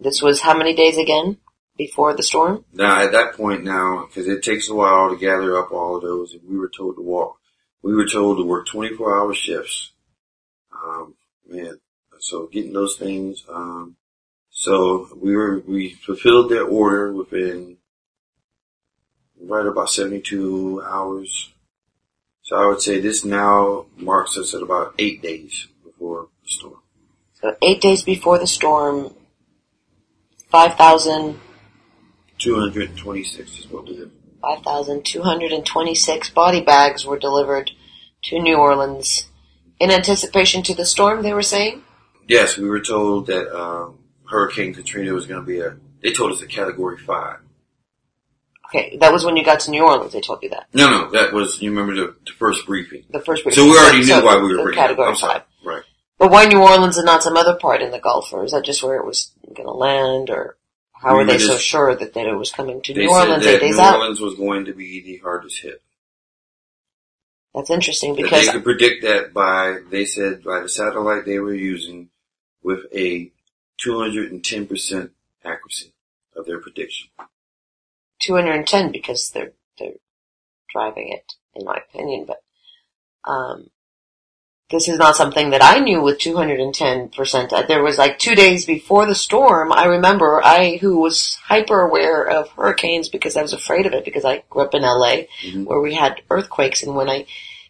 [0.00, 1.38] This was how many days again
[1.76, 2.64] before the storm?
[2.72, 6.02] Now, at that point now, because it takes a while to gather up all of
[6.02, 7.38] those, and we were told to walk,
[7.82, 9.92] we were told to work 24 hour shifts.
[10.72, 11.14] Um,
[11.48, 11.80] man,
[12.18, 13.96] so getting those things, um,
[14.50, 17.76] so we were, we fulfilled their order within
[19.40, 21.52] right about 72 hours.
[22.42, 26.80] So I would say this now marks us at about eight days before the storm.
[27.34, 29.14] So eight days before the storm,
[30.48, 31.38] 5,000
[32.38, 34.10] 226 is what we did.
[34.42, 37.70] 5,226 body bags were delivered
[38.24, 39.28] to New Orleans
[39.78, 41.82] in anticipation to the storm, they were saying?
[42.28, 45.76] Yes, we were told that um, Hurricane Katrina was going to be a.
[46.02, 47.38] They told us a Category Five.
[48.68, 50.66] Okay, that was when you got to New Orleans, they told you that.
[50.74, 53.04] No, no, that was you remember the, the first briefing.
[53.10, 53.62] The first briefing.
[53.62, 54.74] So we already knew So, why we were bringing.
[54.74, 55.40] Category I'm sorry.
[55.40, 55.42] 5.
[55.64, 55.82] Right.
[56.18, 58.32] But why New Orleans and not some other part in the Gulf?
[58.32, 60.30] Or is that just where it was going to land?
[60.30, 60.56] Or
[61.06, 63.44] how We were they so just- sure that, that it was coming to New Orleans
[63.44, 63.96] that eight days New out?
[64.00, 65.80] Orleans was going to be the hardest hit.
[67.54, 71.38] That's interesting That because they could predict that by they said by the satellite they
[71.38, 72.10] were using
[72.62, 73.30] with a
[73.82, 75.10] 210%
[75.44, 75.92] accuracy
[76.34, 77.08] of their prediction.
[78.20, 79.92] 210 because they're they're
[80.70, 82.26] driving it, in my opinion.
[82.26, 82.42] But
[83.30, 83.70] um,
[84.70, 87.52] this is not something that I knew with 210 percent.
[87.68, 89.72] There was like two days before the storm.
[89.72, 94.04] I remember I, who was hyper aware of hurricanes because I was afraid of it
[94.04, 95.66] because I grew up in LA Mhm.
[95.66, 97.26] where we had earthquakes, and when I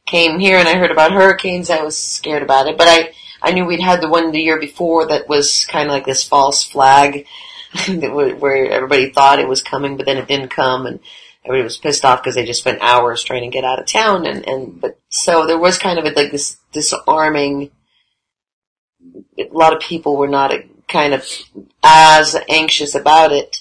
[0.06, 2.78] came here and I heard about hurricanes, I was scared about it.
[2.78, 5.92] But I I knew we'd had the one the year before that was kind of
[5.92, 7.26] like this false flag
[7.88, 11.00] where everybody thought it was coming, but then it didn't come, and
[11.46, 14.26] everybody was pissed off because they just spent hours trying to get out of town,
[14.26, 17.70] and and but so there was kind of a, like this disarming.
[19.38, 21.26] A lot of people were not uh, kind of
[21.82, 23.58] as anxious about it.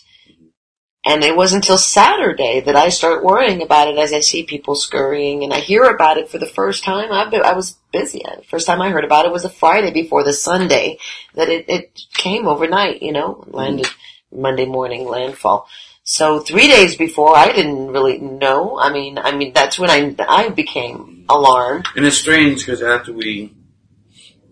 [1.07, 4.73] And it wasn't until Saturday that I start worrying about it as I see people
[4.73, 7.11] scurrying and I hear about it for the first time.
[7.11, 8.23] I've been, I was busy.
[8.25, 10.97] The first time I heard about it was a Friday before the Sunday
[11.35, 13.87] that it, it came overnight, you know, landed
[14.31, 15.67] Monday morning landfall.
[16.07, 18.77] So three days before I didn't really know.
[18.77, 21.87] I mean, I mean, that's when I, I became alarmed.
[21.95, 23.51] And it's strange because after we,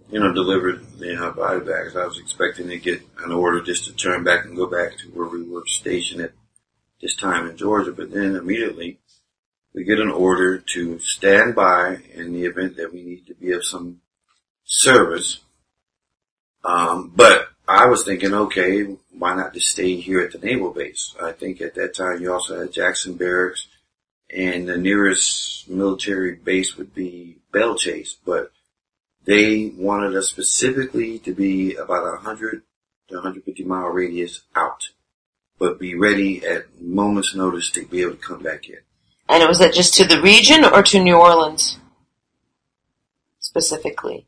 [0.09, 3.85] you know, delivered the uh, body bags, I was expecting to get an order just
[3.85, 6.31] to turn back and go back to where we were stationed at
[6.99, 7.91] this time in Georgia.
[7.91, 8.97] But then immediately
[9.75, 13.51] we get an order to stand by in the event that we need to be
[13.51, 14.01] of some
[14.63, 15.41] service.
[16.63, 21.15] Um, but I was thinking, okay, why not just stay here at the naval base?
[21.21, 23.67] I think at that time you also had Jackson Barracks
[24.29, 28.51] and the nearest military base would be Belle Chasse, but
[29.25, 32.63] they wanted us specifically to be about a 100
[33.09, 34.89] to 150 mile radius out,
[35.59, 38.79] but be ready at moment's notice to be able to come back in.
[39.29, 41.79] And was that just to the region or to New Orleans?
[43.39, 44.25] Specifically.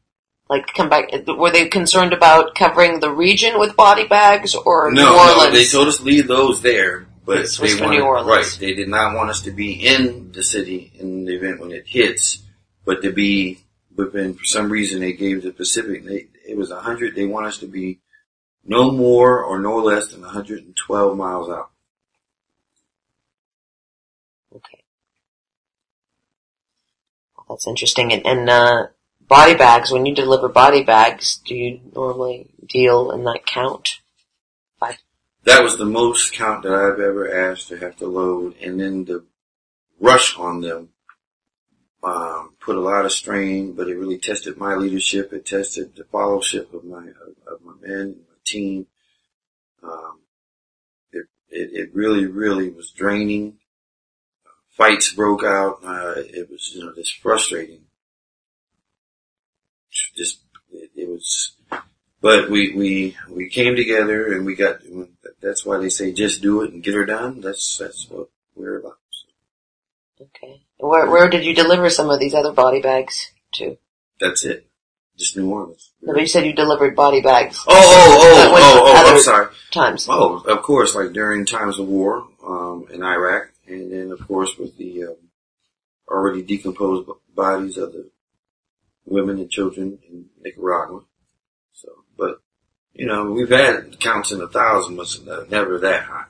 [0.48, 5.02] Like come back, were they concerned about covering the region with body bags or New
[5.02, 5.38] Orleans?
[5.38, 8.28] no, they told us to leave those there, but This they wanted, New Orleans.
[8.28, 11.72] right, they did not want us to be in the city in the event when
[11.72, 12.44] it hits,
[12.86, 13.60] but to be
[13.96, 17.48] within, for some reason they gave the Pacific, they, it was a hundred, they want
[17.48, 18.00] us to be
[18.64, 21.72] no more or no less than 112 miles out.
[24.56, 24.84] Okay.
[27.36, 28.14] Well, that's interesting.
[28.14, 28.88] And, and uh,
[29.28, 34.00] body bags, when you deliver body bags, do you normally deal in that count?
[35.46, 39.06] That was the most count that I've ever asked to have to load, and then
[39.06, 39.24] the
[40.00, 40.90] rush on them
[42.04, 45.34] um, put a lot of strain, but it really tested my leadership.
[45.34, 48.88] It tested the fellowship of my of, of my men, my team.
[49.84, 50.20] Um,
[51.12, 53.58] it, it it really really was draining.
[54.72, 55.80] Fights broke out.
[55.84, 57.82] Uh, it was you know just frustrating.
[60.16, 60.40] Just
[60.72, 61.56] it, it was
[62.26, 64.80] but we, we, we came together and we got,
[65.44, 67.40] that's why they say just do it and get her done.
[67.40, 68.98] That's, that's what we're about.
[69.12, 70.64] So Okay.
[70.80, 73.78] Where, where did you deliver some of these other body bags to?
[74.20, 74.66] that's it.
[75.16, 75.92] Just New Orleans.
[76.02, 77.64] No, but you said you delivered body bags.
[77.68, 79.48] Oh, oh, oh, oh, oh, I'm sorry.
[79.70, 80.08] Times.
[80.10, 84.58] Oh, of course, like during times of war, um, in Iraq, and then of course
[84.58, 85.16] with the, um,
[86.08, 88.10] already decomposed bodies of the
[89.06, 91.02] women and children in Nicaragua.
[91.74, 92.42] So, but,
[92.94, 96.26] you know, we've had counts in the thousands, but never that high.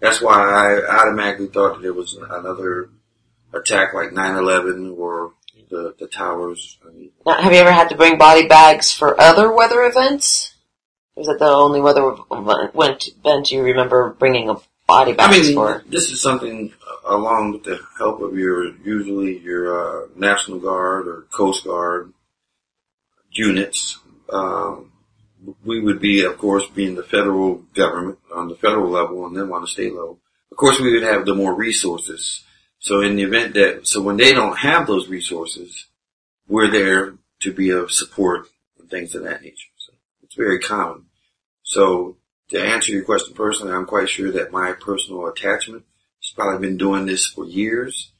[0.00, 2.90] That's why I automatically thought that it was another
[3.52, 5.32] attack like 9-11 or
[5.70, 6.78] the, the towers.
[6.86, 10.54] I mean, Now, have you ever had to bring body bags for other weather events?
[11.16, 15.84] Was that the only weather event you remember bringing a body I mean, for?
[15.88, 21.06] this is something uh, along with the help of your usually your uh, National Guard
[21.06, 22.12] or Coast Guard
[23.30, 23.98] units.
[24.32, 24.92] Um,
[25.64, 29.50] we would be, of course, being the federal government on the federal level, and then
[29.50, 30.20] on the state level.
[30.50, 32.44] Of course, we would have the more resources.
[32.78, 35.86] So in the event that, so when they don't have those resources,
[36.48, 39.68] we're there to be of support and things of that nature.
[39.76, 41.06] So it's very common.
[41.62, 42.16] So
[42.48, 45.84] to answer your question personally, I'm quite sure that my personal attachment
[46.22, 48.12] has probably been doing this for years,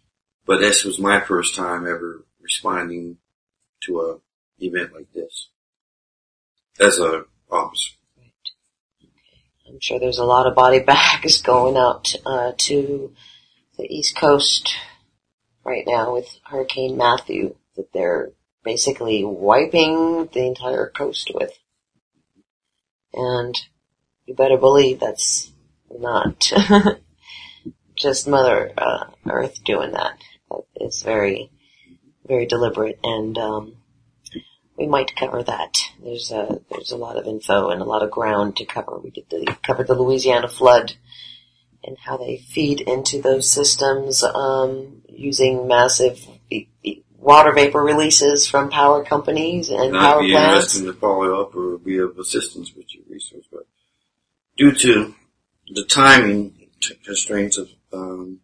[0.46, 3.18] but this was my first time ever responding
[3.85, 4.18] to a
[4.62, 5.49] event like this
[6.79, 7.94] as a officer.
[9.68, 13.14] I'm sure there's a lot of body bags going out uh, to
[13.77, 14.75] the East Coast
[15.64, 18.33] right now with Hurricane Matthew that they're
[18.64, 21.53] basically wiping the entire coast with.
[23.12, 23.55] And
[24.27, 25.51] you better believe that's
[25.90, 26.53] not
[27.96, 30.18] just Mother uh, Earth doing that.
[30.75, 31.51] It's very,
[32.27, 33.77] very deliberate, and um,
[34.81, 35.79] we might cover that.
[36.03, 38.99] There's a there's a lot of info and a lot of ground to cover.
[38.99, 40.95] We did the, covered the Louisiana flood
[41.85, 46.19] and how they feed into those systems um, using massive
[47.19, 50.77] water vapor releases from power companies and And I'd power be plants.
[50.77, 53.66] interested to follow up or be of assistance with your research, but
[54.57, 55.14] due to
[55.75, 58.40] the timing t- constraints of um,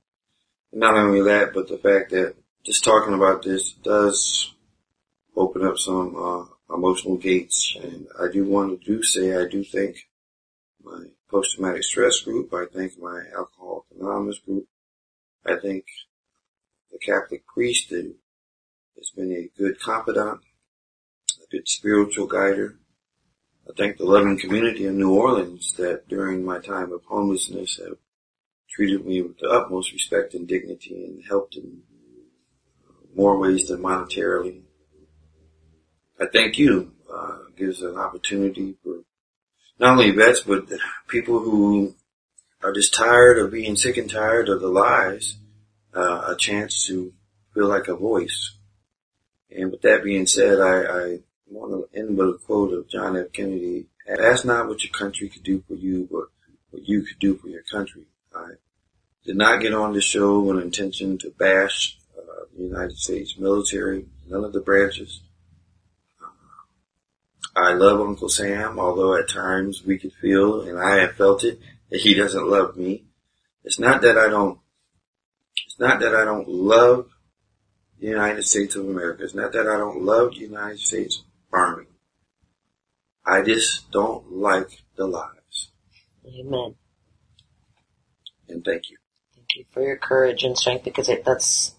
[0.71, 2.35] not only that, but the fact that
[2.67, 4.53] just talking about this does
[5.37, 9.63] open up some uh, emotional gates, and I do want to do say I do
[9.63, 10.09] think
[10.83, 14.67] my post-traumatic stress group, I think my alcohol anonymous group,
[15.45, 15.85] I think
[16.91, 18.15] the Catholic priest who
[18.97, 20.41] has been a good confidant,
[21.43, 22.77] a good spiritual guider.
[23.69, 27.99] I thank the loving community in New Orleans that during my time of homelessness have
[28.71, 31.83] treated me with the utmost respect and dignity and helped in
[33.15, 34.63] more ways than monetarily.
[36.21, 36.93] I thank you.
[37.13, 39.01] Uh, gives an opportunity for
[39.79, 40.69] not only vets, but
[41.09, 41.95] people who
[42.63, 45.37] are just tired of being sick and tired of the lies,
[45.95, 47.13] uh, a chance to
[47.55, 48.57] feel like a voice.
[49.51, 53.17] And with that being said, I, I want to end with a quote of John
[53.17, 53.33] F.
[53.33, 53.87] Kennedy.
[54.09, 56.27] Ask not what your country could do for you, but
[56.71, 58.07] what you could do for your country.
[58.35, 58.53] I
[59.25, 63.37] did not get on this show with an intention to bash uh, the United States
[63.39, 65.21] military, none of the branches.
[67.57, 71.59] I love Uncle Sam, although at times we could feel, and I have felt it,
[71.91, 73.05] that he doesn't love me.
[73.65, 74.59] It's not that I don't,
[75.67, 77.09] it's not that I don't love
[77.99, 79.25] the United States of America.
[79.25, 81.87] It's not that I don't love the United States Army.
[83.25, 85.71] I just don't like the lies.
[86.27, 86.75] Amen.
[88.49, 88.99] And thank you.
[89.35, 91.75] Thank you for your courage and strength because it that's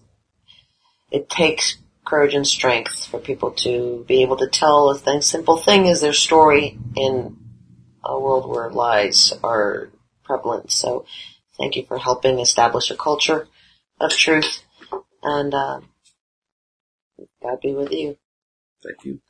[1.10, 1.76] it takes
[2.08, 6.00] courage and strength for people to be able to tell a thing, simple thing is
[6.00, 7.36] their story in
[8.04, 9.90] a world where lies are
[10.24, 10.72] prevalent.
[10.72, 11.04] So
[11.58, 13.46] thank you for helping establish a culture
[14.00, 14.62] of truth
[15.22, 15.80] and uh,
[17.42, 18.16] God be with you.
[18.82, 19.20] Thank you.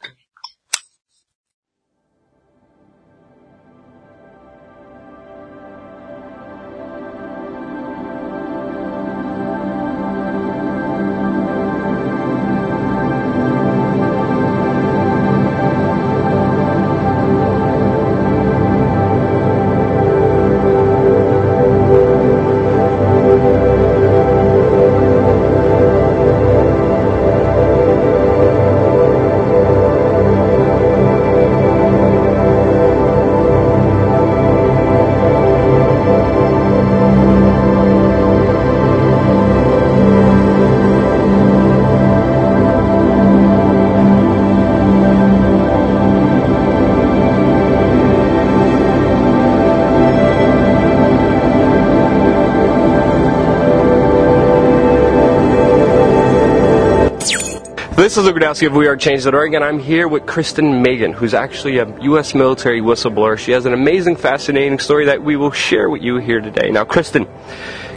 [58.18, 62.34] Is Luke Rudkowski of WeAreChange.org, and I'm here with Kristen Meghan, who's actually a U.S.
[62.34, 63.38] military whistleblower.
[63.38, 66.72] She has an amazing, fascinating story that we will share with you here today.
[66.72, 67.26] Now, Kristen,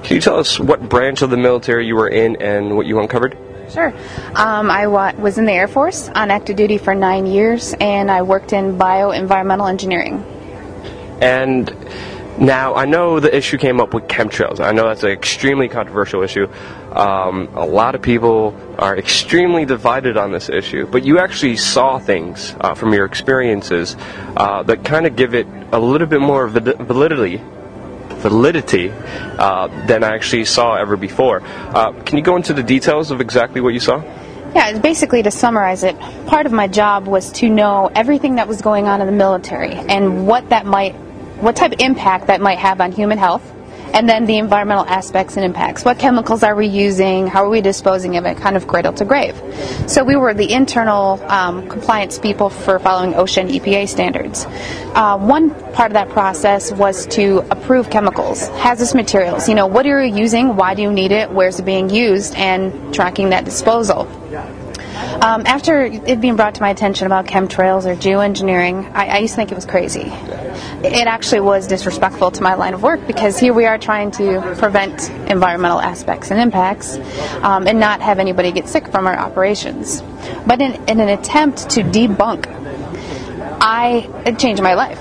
[0.03, 2.99] can you tell us what branch of the military you were in and what you
[2.99, 3.36] uncovered?
[3.72, 3.91] Sure.
[4.36, 8.11] Um, I wa- was in the Air Force on active duty for nine years, and
[8.11, 10.24] I worked in bioenvironmental engineering.
[11.19, 11.67] And
[12.42, 14.60] Now, I know the issue came up with chemtrails.
[14.60, 16.48] I know that's an extremely controversial issue.
[16.92, 22.00] Um, a lot of people are extremely divided on this issue, but you actually saw
[22.00, 23.96] things uh, from your experiences
[24.36, 27.39] uh, that kind of give it a little bit more validity
[28.22, 31.42] validity uh, than I actually saw ever before.
[31.44, 34.02] Uh, can you go into the details of exactly what you saw?
[34.56, 38.62] Yeah, basically to summarize it, part of my job was to know everything that was
[38.62, 40.96] going on in the military and what that might,
[41.42, 43.44] what type of impact that might have on human health
[43.94, 45.84] and then the environmental aspects and impacts.
[45.84, 47.28] What chemicals are we using?
[47.28, 48.38] How are we disposing of it?
[48.38, 49.36] Kind of cradle to grave.
[49.88, 54.46] So we were the internal um, compliance people for following and EPA standards.
[54.96, 59.48] Uh, one part of that process was to approve chemicals, hazardous materials.
[59.48, 60.56] You know, what are you using?
[60.56, 61.32] Why do you need it?
[61.32, 62.36] Where's it being used?
[62.36, 64.20] And tracking that disposal.
[65.22, 69.34] Um, after it being brought to my attention about chemtrails or geoengineering, I, I used
[69.34, 70.11] to think it was crazy.
[70.84, 74.55] It actually was disrespectful to my line of work because here we are trying to
[74.57, 76.97] prevent environmental aspects and impacts
[77.43, 80.01] um, and not have anybody get sick from our operations.
[80.47, 82.47] But in, in an attempt to debunk,
[83.61, 84.99] I it changed my life.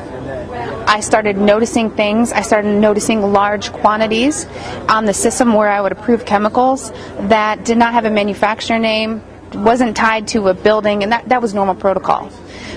[0.87, 2.31] I started noticing things.
[2.33, 4.47] I started noticing large quantities
[4.87, 6.91] on the system where I would approve chemicals
[7.21, 9.23] that did not have a manufacturer name,
[9.55, 12.27] wasn't tied to a building, and that, that was normal protocol.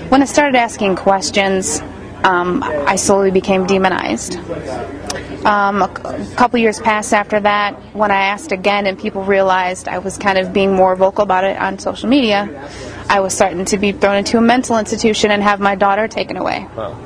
[0.08, 1.80] When I started asking questions,
[2.24, 4.36] um, I slowly became demonized.
[5.44, 9.88] Um, a, a couple years passed after that when I asked again, and people realized
[9.88, 12.68] I was kind of being more vocal about it on social media.
[13.08, 16.38] I was starting to be thrown into a mental institution and have my daughter taken
[16.38, 16.66] away.
[16.74, 16.98] Wow.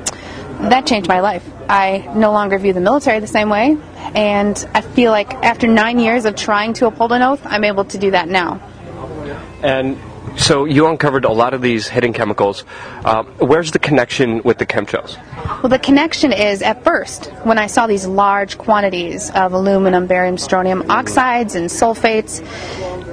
[0.69, 1.47] That changed my life.
[1.69, 3.77] I no longer view the military the same way,
[4.15, 7.85] and I feel like after nine years of trying to uphold an oath, I'm able
[7.85, 8.61] to do that now.
[9.61, 9.97] And
[10.37, 12.63] so you uncovered a lot of these hidden chemicals.
[13.03, 15.17] Uh, where's the connection with the chemtrails?
[15.61, 20.37] Well, the connection is at first when I saw these large quantities of aluminum, barium,
[20.37, 22.41] strontium oxides, and sulfates.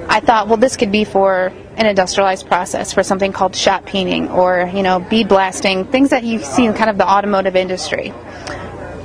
[0.09, 4.31] I thought, well, this could be for an industrialized process for something called shot peening
[4.31, 8.13] or you know bead blasting, things that you see in kind of the automotive industry.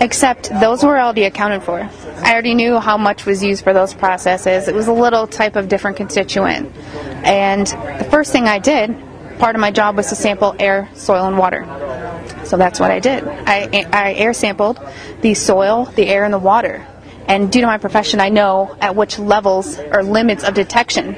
[0.01, 1.80] Except those were already accounted for.
[1.80, 4.68] I already knew how much was used for those processes.
[4.68, 6.74] It was a little type of different constituent.
[7.24, 8.97] And the first thing I did,
[9.38, 11.66] part of my job was to sample air, soil, and water.
[12.45, 13.26] So that's what I did.
[13.26, 14.80] I, I air sampled
[15.20, 16.86] the soil, the air, and the water.
[17.26, 21.16] And due to my profession, I know at which levels or limits of detection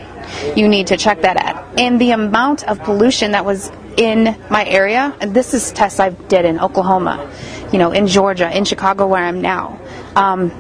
[0.55, 1.81] you need to check that at.
[1.81, 6.11] And the amount of pollution that was in my area, and this is tests I
[6.11, 7.31] did in Oklahoma,
[7.73, 9.81] you know, in Georgia, in Chicago, where I'm now.
[10.17, 10.53] Um,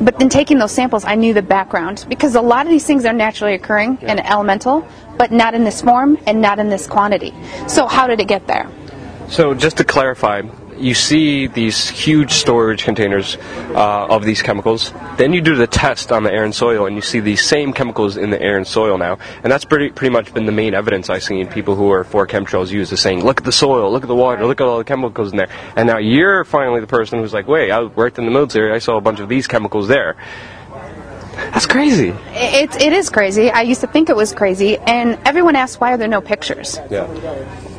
[0.00, 3.04] but in taking those samples, I knew the background because a lot of these things
[3.04, 4.12] are naturally occurring yeah.
[4.12, 4.86] in elemental,
[5.16, 7.34] but not in this form and not in this quantity.
[7.66, 8.70] So, how did it get there?
[9.28, 10.42] So, just to clarify,
[10.80, 13.36] you see these huge storage containers
[13.70, 14.92] uh, of these chemicals.
[15.16, 17.72] Then you do the test on the air and soil, and you see these same
[17.72, 19.18] chemicals in the air and soil now.
[19.42, 22.26] And that's pretty pretty much been the main evidence I've seen people who are for
[22.26, 24.78] chemtrails use is saying, look at the soil, look at the water, look at all
[24.78, 25.50] the chemicals in there.
[25.76, 28.78] And now you're finally the person who's like, wait, I worked in the military, I
[28.78, 30.16] saw a bunch of these chemicals there.
[31.34, 32.08] That's crazy.
[32.30, 33.50] It, it is crazy.
[33.50, 36.78] I used to think it was crazy, and everyone asks why are there no pictures.
[36.90, 37.06] Yeah.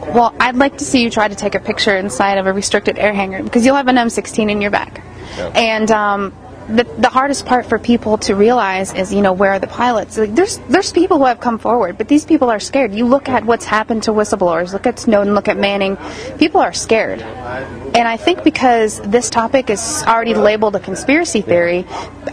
[0.01, 2.97] Well, I'd like to see you try to take a picture inside of a restricted
[2.97, 5.03] air hangar because you'll have an M16 in your back.
[5.37, 5.51] Yeah.
[5.55, 6.33] And um,
[6.69, 10.17] the, the hardest part for people to realize is, you know, where are the pilots?
[10.17, 12.93] Like, there's there's people who have come forward, but these people are scared.
[12.93, 14.73] You look at what's happened to whistleblowers.
[14.73, 15.33] Look at Snowden.
[15.33, 15.97] Look at Manning.
[16.37, 21.85] People are scared, and I think because this topic is already labeled a conspiracy theory,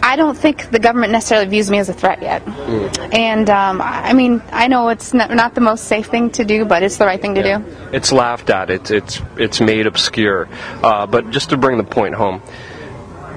[0.03, 2.45] I don't think the government necessarily views me as a threat yet.
[2.45, 3.13] Mm.
[3.13, 6.65] And um, I mean, I know it's not, not, the most safe thing to do,
[6.65, 7.57] but it's the right thing to yeah.
[7.59, 7.77] do.
[7.91, 8.69] It's laughed at.
[8.69, 10.47] It's it's it's made obscure.
[10.83, 12.41] Uh, but just to bring the point home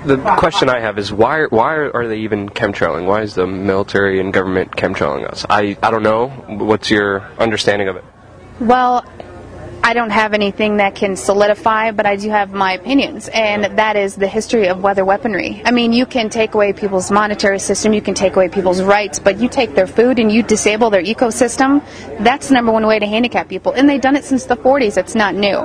[0.05, 3.07] the question I have is why why are they even chemtrailing?
[3.07, 5.45] Why is the military and government chemtrailing us?
[5.49, 6.29] I, I don't know.
[6.29, 8.05] What's your understanding of it?
[8.61, 9.05] Well,
[9.83, 13.97] I don't have anything that can solidify, but I do have my opinions, and that
[13.97, 15.63] is the history of weather weaponry.
[15.65, 19.19] I mean, you can take away people's monetary system, you can take away people's rights,
[19.19, 21.83] but you take their food and you disable their ecosystem,
[22.23, 23.73] that's the number one way to handicap people.
[23.73, 25.57] And they've done it since the 40s, it's not new.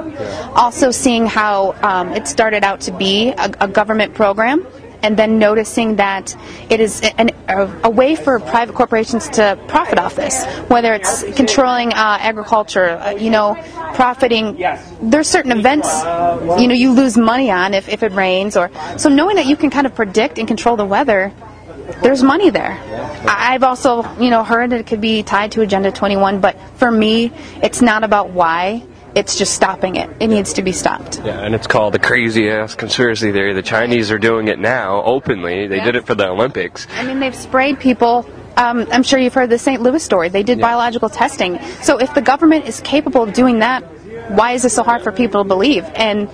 [0.55, 4.65] Also, seeing how um, it started out to be a, a government program
[5.05, 6.35] and then noticing that
[6.67, 11.21] it is an, a, a, way for private corporations to profit off this, whether it's
[11.35, 13.53] controlling uh, agriculture, uh, you know,
[13.93, 14.57] profiting.
[14.99, 15.87] There's certain events,
[16.59, 19.55] you know, you lose money on if, if it rains, or so knowing that you
[19.55, 21.31] can kind of predict and control the weather.
[22.01, 22.79] There's money there.
[23.27, 27.31] I've also, you know, heard it could be tied to Agenda 21, but for me,
[27.61, 28.81] it's not about why
[29.15, 30.09] it's just stopping it.
[30.19, 31.21] It needs to be stopped.
[31.23, 33.53] Yeah, and it's called the crazy ass conspiracy theory.
[33.53, 35.67] The Chinese are doing it now openly.
[35.67, 35.85] They Yeah.
[35.85, 36.85] did it for the Olympics.
[36.97, 38.25] I mean, they've sprayed people.
[38.57, 39.81] Um, I'm sure you've heard the St.
[39.81, 40.29] Louis story.
[40.29, 41.59] They did biological testing.
[41.81, 43.83] So if the government is capable of doing that,
[44.29, 45.85] why is it so hard for people to believe?
[45.95, 46.29] And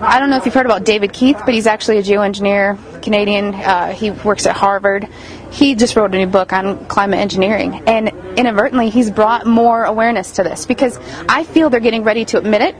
[0.00, 3.54] I don't know if you've heard about David Keith, but he's actually a geoengineer, Canadian.
[3.54, 5.08] Uh, he works at Harvard.
[5.50, 10.32] He just wrote a new book on climate engineering, and inadvertently, he's brought more awareness
[10.32, 12.76] to this because I feel they're getting ready to admit it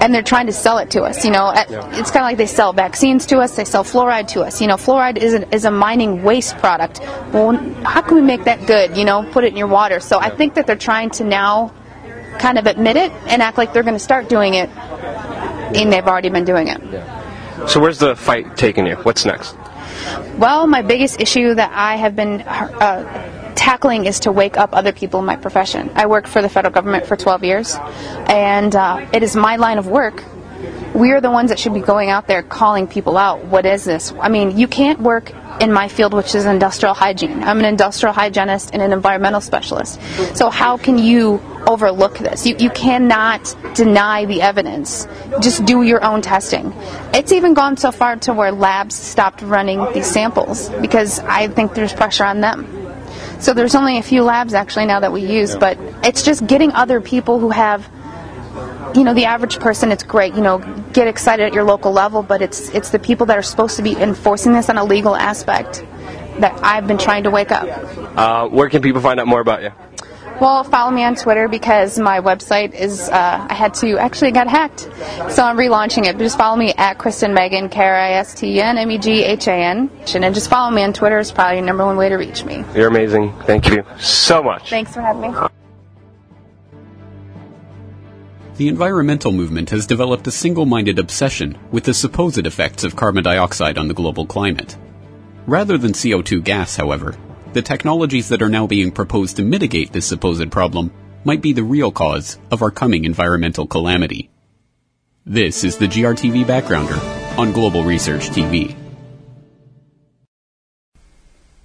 [0.00, 1.24] and they're trying to sell it to us.
[1.24, 4.28] You know, At- it's kind of like they sell vaccines to us, they sell fluoride
[4.28, 4.60] to us.
[4.60, 7.00] You know, fluoride is a, is a mining waste product.
[7.32, 8.96] Well, how can we make that good?
[8.96, 10.00] You know, put it in your water.
[10.00, 11.72] So I think that they're trying to now
[12.38, 14.68] kind of admit it and act like they're going to start doing it,
[15.74, 16.80] and they've already been doing it.
[17.68, 18.96] So where's the fight taking you?
[18.96, 19.56] What's next?
[20.38, 24.92] Well, my biggest issue that I have been uh, tackling is to wake up other
[24.92, 25.90] people in my profession.
[25.94, 27.76] I worked for the federal government for 12 years,
[28.26, 30.24] and uh, it is my line of work.
[30.94, 33.44] We are the ones that should be going out there calling people out.
[33.44, 34.12] What is this?
[34.20, 37.42] I mean, you can't work in my field, which is industrial hygiene.
[37.42, 40.00] I'm an industrial hygienist and an environmental specialist.
[40.36, 42.46] So, how can you overlook this?
[42.46, 45.06] You, you cannot deny the evidence.
[45.40, 46.72] Just do your own testing.
[47.12, 51.74] It's even gone so far to where labs stopped running these samples because I think
[51.74, 52.66] there's pressure on them.
[53.40, 56.72] So there's only a few labs actually now that we use, but it's just getting
[56.72, 57.88] other people who have
[58.94, 60.58] you know the average person it's great you know
[60.94, 63.82] get excited at your local level but it's it's the people that are supposed to
[63.82, 65.84] be enforcing this on a legal aspect
[66.40, 67.68] that I've been trying to wake up.
[68.16, 69.70] Uh, where can people find out more about you?
[70.40, 74.48] Well, follow me on Twitter because my website is uh, I had to actually got
[74.48, 74.80] hacked,
[75.30, 76.14] so I'm relaunching it.
[76.14, 78.90] But just follow me at Kristen Meghan K R I S T E N M
[78.90, 81.86] E G H A N, and just follow me on Twitter is probably your number
[81.86, 82.64] one way to reach me.
[82.74, 83.32] You're amazing.
[83.42, 84.70] Thank you so much.
[84.70, 85.48] Thanks for having me.
[88.56, 93.78] The environmental movement has developed a single-minded obsession with the supposed effects of carbon dioxide
[93.78, 94.76] on the global climate.
[95.48, 97.16] Rather than CO2 gas, however,
[97.52, 100.92] the technologies that are now being proposed to mitigate this supposed problem
[101.24, 104.30] might be the real cause of our coming environmental calamity.
[105.26, 107.00] This is the GRTV Backgrounder
[107.36, 108.76] on Global Research TV.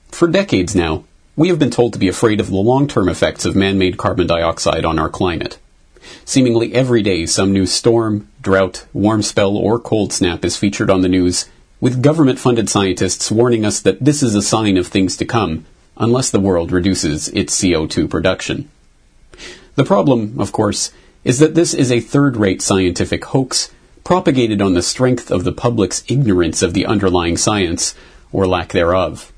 [0.07, 1.03] For decades now,
[1.35, 4.85] we have been told to be afraid of the long-term effects of man-made carbon dioxide
[4.85, 5.59] on our climate.
[6.25, 11.01] Seemingly every day, some new storm, drought, warm spell, or cold snap is featured on
[11.01, 11.45] the news,
[11.81, 15.65] with government funded scientists warning us that this is a sign of things to come,
[15.97, 18.69] unless the world reduces its CO2 production.
[19.75, 20.91] The problem, of course,
[21.23, 23.71] is that this is a third rate scientific hoax
[24.03, 27.93] propagated on the strength of the public's ignorance of the underlying science,
[28.31, 29.31] or lack thereof.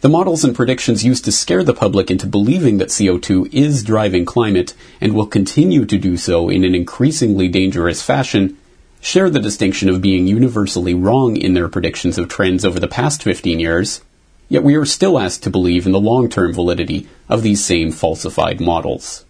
[0.00, 4.24] The models and predictions used to scare the public into believing that CO2 is driving
[4.24, 8.56] climate and will continue to do so in an increasingly dangerous fashion
[9.02, 13.22] share the distinction of being universally wrong in their predictions of trends over the past
[13.22, 14.00] 15 years,
[14.48, 18.60] yet we are still asked to believe in the long-term validity of these same falsified
[18.60, 19.24] models.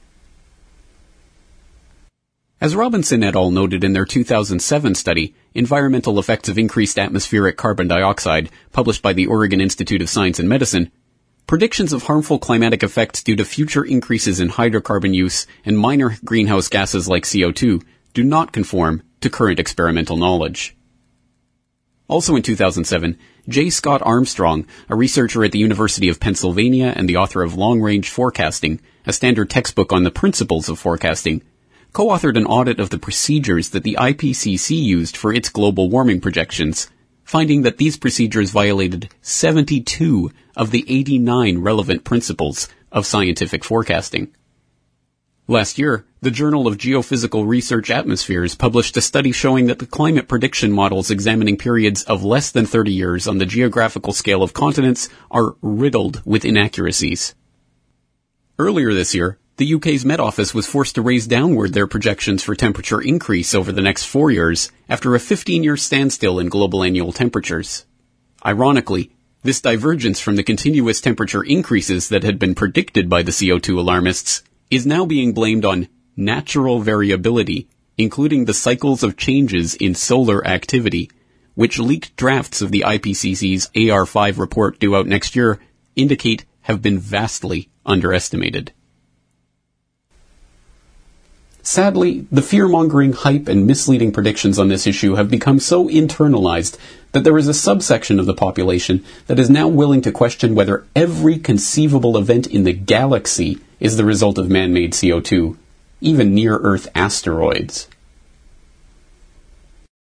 [2.63, 3.51] As Robinson et al.
[3.51, 9.27] noted in their 2007 study, Environmental Effects of Increased Atmospheric Carbon Dioxide, published by the
[9.27, 10.93] Oregon Institute of Science and Medicine,
[11.49, 16.69] predictions of harmful climatic effects due to future increases in hydrocarbon use and minor greenhouse
[16.69, 17.83] gases like CO2
[18.15, 20.77] do not conform to current experimental knowledge.
[22.07, 23.71] Also in 2007, J.
[23.71, 28.09] Scott Armstrong, a researcher at the University of Pennsylvania and the author of Long Range
[28.09, 31.43] Forecasting, a standard textbook on the principles of forecasting,
[31.93, 36.91] co-authored an audit of the procedures that the IPCC used for its global warming projections,
[37.25, 44.33] finding that these procedures violated 72 of the 89 relevant principles of scientific forecasting.
[45.49, 50.29] Last year, the Journal of Geophysical Research Atmospheres published a study showing that the climate
[50.29, 55.09] prediction models examining periods of less than 30 years on the geographical scale of continents
[55.31, 57.35] are riddled with inaccuracies.
[58.59, 62.57] Earlier this year, the UK's Met Office was forced to raise downward their projections for
[62.57, 67.87] temperature increase over the next four years after a 15-year standstill in global annual temperatures.
[68.45, 69.13] Ironically,
[69.45, 74.43] this divergence from the continuous temperature increases that had been predicted by the CO2 alarmists
[74.69, 75.87] is now being blamed on
[76.17, 81.09] natural variability, including the cycles of changes in solar activity,
[81.55, 85.61] which leaked drafts of the IPCC's AR5 report due out next year
[85.95, 88.73] indicate have been vastly underestimated.
[91.65, 96.77] Sadly, the fear-mongering hype and misleading predictions on this issue have become so internalized
[97.13, 100.85] that there is a subsection of the population that is now willing to question whether
[100.97, 105.57] every conceivable event in the galaxy is the result of man-made CO2,
[106.01, 107.87] even near Earth asteroids.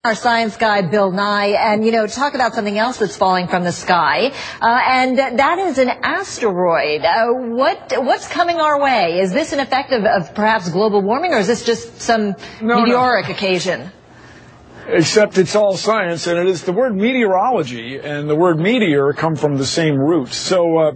[0.05, 3.63] Our science guy, Bill Nye, and you know, talk about something else that's falling from
[3.63, 7.05] the sky, uh, and that is an asteroid.
[7.05, 9.21] Uh, what what's coming our way?
[9.21, 12.81] Is this an effect of, of perhaps global warming, or is this just some no,
[12.81, 13.33] meteoric no.
[13.33, 13.93] occasion?
[14.89, 19.37] Except it's all science, and it is the word meteorology and the word meteor come
[19.37, 20.33] from the same root.
[20.33, 20.79] So.
[20.79, 20.95] Uh,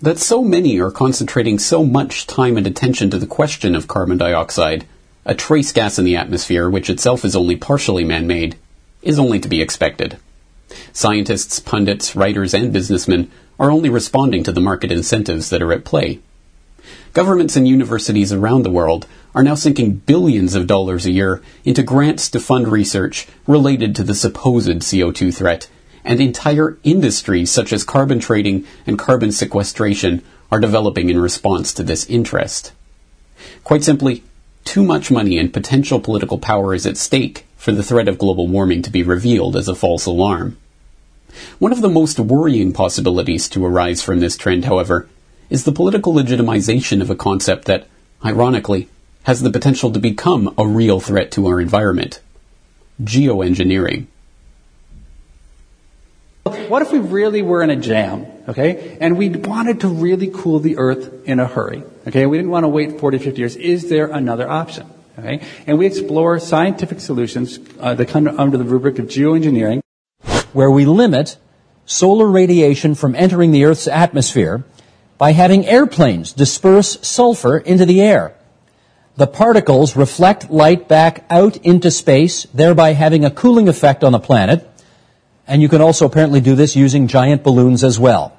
[0.00, 4.16] that so many are concentrating so much time and attention to the question of carbon
[4.16, 4.86] dioxide
[5.26, 8.56] a trace gas in the atmosphere, which itself is only partially man made,
[9.02, 10.18] is only to be expected.
[10.92, 15.84] Scientists, pundits, writers, and businessmen are only responding to the market incentives that are at
[15.84, 16.20] play.
[17.12, 21.82] Governments and universities around the world are now sinking billions of dollars a year into
[21.82, 25.68] grants to fund research related to the supposed CO2 threat,
[26.04, 30.22] and entire industries such as carbon trading and carbon sequestration
[30.52, 32.72] are developing in response to this interest.
[33.64, 34.22] Quite simply,
[34.64, 38.48] too much money and potential political power is at stake for the threat of global
[38.48, 40.56] warming to be revealed as a false alarm.
[41.58, 45.08] One of the most worrying possibilities to arise from this trend, however,
[45.50, 47.86] is the political legitimization of a concept that,
[48.24, 48.88] ironically,
[49.24, 52.20] has the potential to become a real threat to our environment
[53.02, 54.06] geoengineering.
[56.44, 60.60] What if we really were in a jam, okay, and we wanted to really cool
[60.60, 63.56] the earth in a hurry, okay, we didn't want to wait 40, 50 years.
[63.56, 64.88] Is there another option,
[65.18, 65.44] okay?
[65.66, 69.80] And we explore scientific solutions uh, that come under the rubric of geoengineering.
[70.52, 71.36] Where we limit
[71.86, 74.64] solar radiation from entering the Earth's atmosphere
[75.18, 78.36] by having airplanes disperse sulfur into the air.
[79.16, 84.18] The particles reflect light back out into space, thereby having a cooling effect on the
[84.18, 84.68] planet
[85.46, 88.36] and you can also apparently do this using giant balloons as well.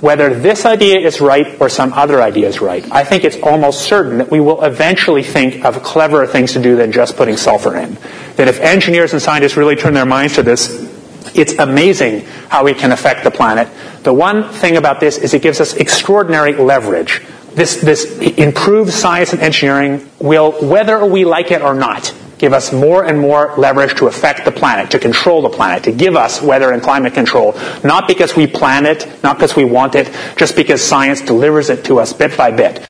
[0.00, 3.82] Whether this idea is right or some other idea is right, I think it's almost
[3.82, 7.76] certain that we will eventually think of cleverer things to do than just putting sulfur
[7.76, 7.98] in.
[8.36, 10.88] That if engineers and scientists really turn their minds to this,
[11.34, 13.68] it's amazing how we can affect the planet.
[14.02, 17.20] The one thing about this is it gives us extraordinary leverage.
[17.52, 22.72] This, this improved science and engineering will, whether we like it or not, give us
[22.72, 26.40] more and more leverage to affect the planet, to control the planet, to give us
[26.40, 27.52] weather and climate control,
[27.84, 31.84] not because we plan it, not because we want it, just because science delivers it
[31.84, 32.88] to us bit by bit.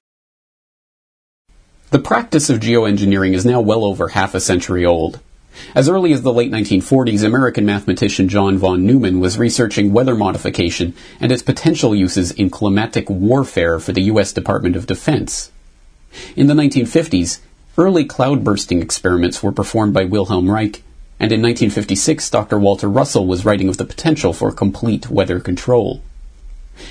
[1.91, 5.19] The practice of geoengineering is now well over half a century old.
[5.75, 10.95] As early as the late 1940s, American mathematician John von Neumann was researching weather modification
[11.19, 14.33] and its potential uses in climatic warfare for the U.S.
[14.33, 15.51] Department of Defense.
[16.37, 17.41] In the 1950s,
[17.79, 20.83] Early cloud bursting experiments were performed by Wilhelm Reich,
[21.21, 22.59] and in 1956 Dr.
[22.59, 26.03] Walter Russell was writing of the potential for complete weather control.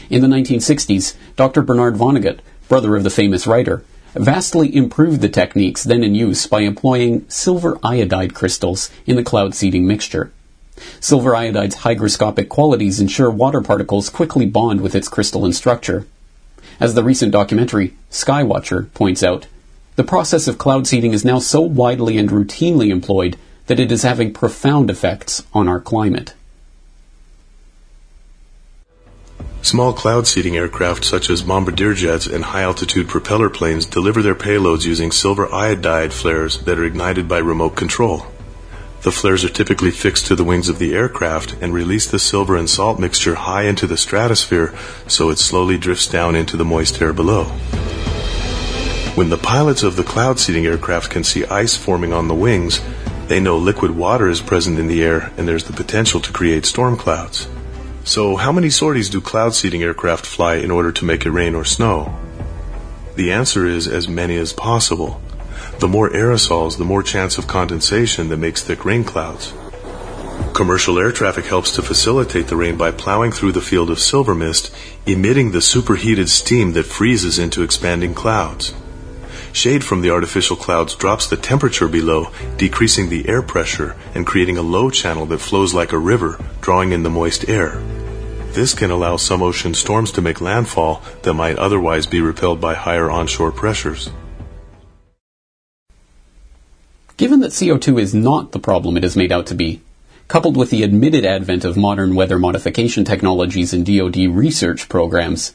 [0.09, 1.61] In the 1960s, Dr.
[1.61, 6.61] Bernard Vonnegut, brother of the famous writer, vastly improved the techniques then in use by
[6.61, 10.31] employing silver iodide crystals in the cloud seeding mixture.
[11.01, 16.07] Silver iodide's hygroscopic qualities ensure water particles quickly bond with its crystalline structure.
[16.79, 19.47] As the recent documentary, Skywatcher, points out,
[19.99, 23.35] the process of cloud seeding is now so widely and routinely employed
[23.67, 26.33] that it is having profound effects on our climate.
[29.61, 34.35] Small cloud seeding aircraft such as bombardier jets and high altitude propeller planes deliver their
[34.35, 38.25] payloads using silver iodide flares that are ignited by remote control.
[39.01, 42.55] The flares are typically fixed to the wings of the aircraft and release the silver
[42.55, 44.73] and salt mixture high into the stratosphere
[45.07, 47.51] so it slowly drifts down into the moist air below.
[49.15, 52.79] When the pilots of the cloud seeding aircraft can see ice forming on the wings,
[53.27, 56.65] they know liquid water is present in the air and there's the potential to create
[56.65, 57.47] storm clouds.
[58.05, 61.53] So, how many sorties do cloud seeding aircraft fly in order to make it rain
[61.53, 62.17] or snow?
[63.15, 65.21] The answer is as many as possible.
[65.79, 69.53] The more aerosols, the more chance of condensation that makes thick rain clouds.
[70.53, 74.33] Commercial air traffic helps to facilitate the rain by plowing through the field of silver
[74.33, 74.73] mist,
[75.05, 78.73] emitting the superheated steam that freezes into expanding clouds.
[79.51, 84.57] Shade from the artificial clouds drops the temperature below, decreasing the air pressure and creating
[84.57, 87.81] a low channel that flows like a river, drawing in the moist air.
[88.51, 92.73] This can allow some ocean storms to make landfall that might otherwise be repelled by
[92.73, 94.09] higher onshore pressures.
[97.17, 99.81] Given that CO2 is not the problem it is made out to be,
[100.29, 105.53] coupled with the admitted advent of modern weather modification technologies and DoD research programs,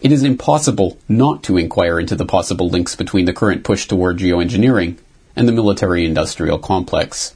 [0.00, 4.18] it is impossible not to inquire into the possible links between the current push toward
[4.18, 4.96] geoengineering
[5.36, 7.34] and the military industrial complex.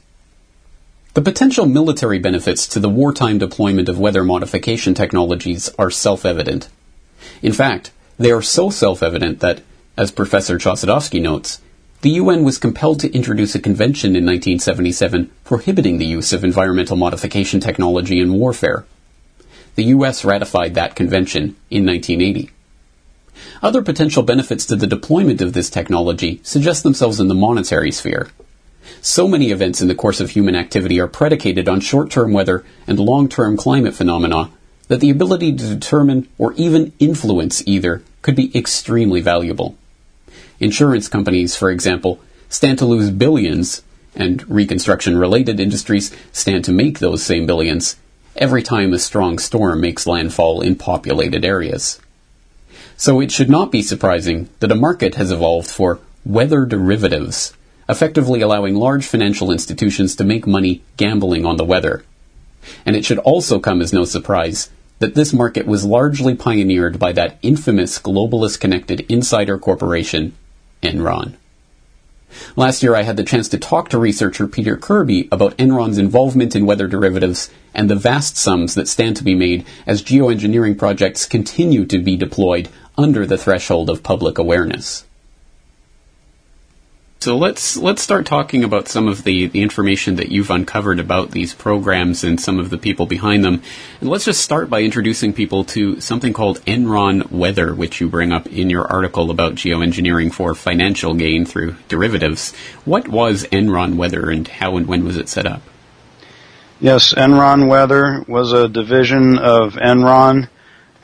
[1.13, 6.69] The potential military benefits to the wartime deployment of weather modification technologies are self evident.
[7.41, 9.61] In fact, They are so self-evident that,
[9.97, 11.59] as Professor Chossudovsky notes,
[12.01, 16.95] the UN was compelled to introduce a convention in 1977 prohibiting the use of environmental
[16.95, 18.85] modification technology in warfare.
[19.75, 22.51] The US ratified that convention in 1980.
[23.61, 28.29] Other potential benefits to the deployment of this technology suggest themselves in the monetary sphere.
[29.01, 32.99] So many events in the course of human activity are predicated on short-term weather and
[32.99, 34.51] long-term climate phenomena
[34.89, 39.75] that the ability to determine or even influence either could be extremely valuable.
[40.59, 42.19] Insurance companies, for example,
[42.49, 43.81] stand to lose billions,
[44.15, 47.95] and reconstruction related industries stand to make those same billions
[48.35, 51.99] every time a strong storm makes landfall in populated areas.
[52.97, 57.53] So it should not be surprising that a market has evolved for weather derivatives,
[57.89, 62.03] effectively allowing large financial institutions to make money gambling on the weather.
[62.85, 64.69] And it should also come as no surprise
[64.99, 70.33] that this market was largely pioneered by that infamous globalist connected insider corporation,
[70.81, 71.35] Enron.
[72.55, 76.55] Last year, I had the chance to talk to researcher Peter Kirby about Enron's involvement
[76.55, 81.25] in weather derivatives and the vast sums that stand to be made as geoengineering projects
[81.25, 85.05] continue to be deployed under the threshold of public awareness.
[87.23, 91.31] So let's let's start talking about some of the, the information that you've uncovered about
[91.31, 93.61] these programs and some of the people behind them.
[94.01, 98.33] And let's just start by introducing people to something called Enron Weather, which you bring
[98.33, 102.53] up in your article about geoengineering for financial gain through derivatives.
[102.83, 105.61] What was Enron Weather and how and when was it set up?
[106.81, 110.49] Yes, Enron Weather was a division of Enron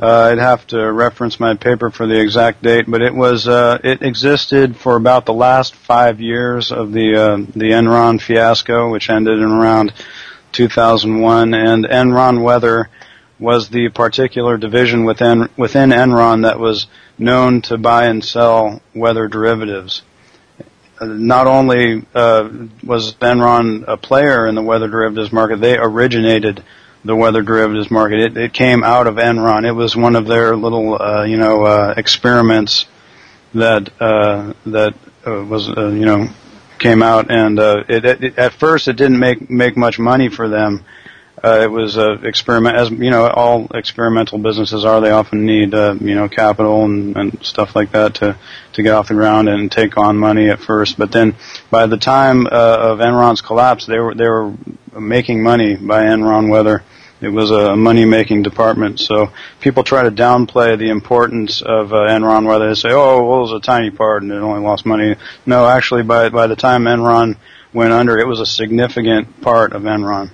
[0.02, 3.80] uh, I'd have to reference my paper for the exact date, but it was uh,
[3.84, 9.10] it existed for about the last five years of the uh, the Enron fiasco, which
[9.10, 9.94] ended in around
[10.54, 11.54] 2001.
[11.54, 12.90] And Enron Weather
[13.40, 16.88] was the particular division within within Enron that was
[17.18, 20.02] known to buy and sell weather derivatives.
[20.98, 22.50] Uh, not only uh,
[22.84, 26.64] was Enron a player in the weather derivatives market, they originated
[27.04, 28.20] the weather derivatives market.
[28.20, 29.66] It, it came out of Enron.
[29.68, 32.86] It was one of their little, uh, you know, uh, experiments
[33.54, 34.94] that uh, that
[35.26, 36.30] uh, was, uh, you know,
[36.78, 40.48] came out, and uh, it, it, at first it didn't make make much money for
[40.48, 40.84] them.
[41.42, 45.00] Uh, it was a experiment, as you know, all experimental businesses are.
[45.00, 48.38] They often need, uh, you know, capital and, and stuff like that to
[48.74, 50.98] to get off the ground and take on money at first.
[50.98, 51.36] But then,
[51.72, 54.54] by the time uh, of Enron's collapse, they were they were
[55.00, 56.84] making money by Enron Weather.
[57.22, 59.00] It was a money-making department.
[59.02, 62.70] So people try to downplay the importance of uh, Enron Weather.
[62.70, 65.16] They say, "Oh, well, it was a tiny part and it only lost money."
[65.46, 67.38] No, actually, by by the time Enron
[67.74, 70.32] went under, it was a significant part of Enron.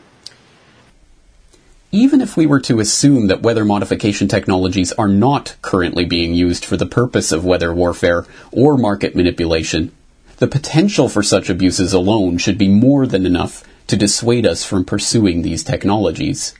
[1.95, 6.65] Even if we were to assume that weather modification technologies are not currently being used
[6.65, 9.93] for the purpose of weather warfare or market manipulation,
[10.39, 14.83] the potential for such abuses alone should be more than enough to dissuade us from
[14.83, 16.53] pursuing these technologies.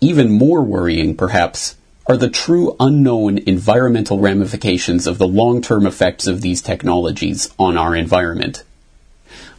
[0.00, 1.76] Even more worrying, perhaps,
[2.08, 7.94] are the true unknown environmental ramifications of the long-term effects of these technologies on our
[7.94, 8.64] environment.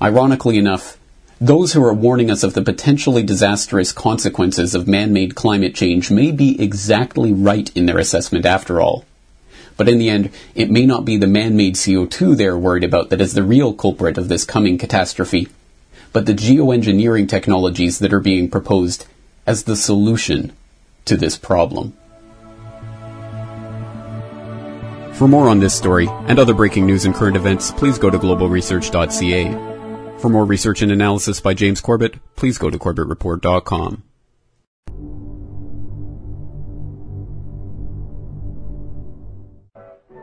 [0.02, 0.98] Ironically enough,
[1.42, 6.32] those who are warning us of the potentially disastrous consequences of man-made climate change may
[6.32, 9.06] be exactly right in their assessment after all.
[9.76, 13.22] But in the end, it may not be the man-made CO2 they're worried about that
[13.22, 15.48] is the real culprit of this coming catastrophe,
[16.14, 19.08] but the geoengineering technologies that are being proposed
[19.48, 20.54] as the solution
[21.06, 21.94] to this problem.
[25.14, 28.20] For more on this story and other breaking news and current events, please go to
[28.20, 29.71] globalresearch.ca.
[30.22, 34.04] For more research and analysis by James Corbett, please go to corbettreport.com.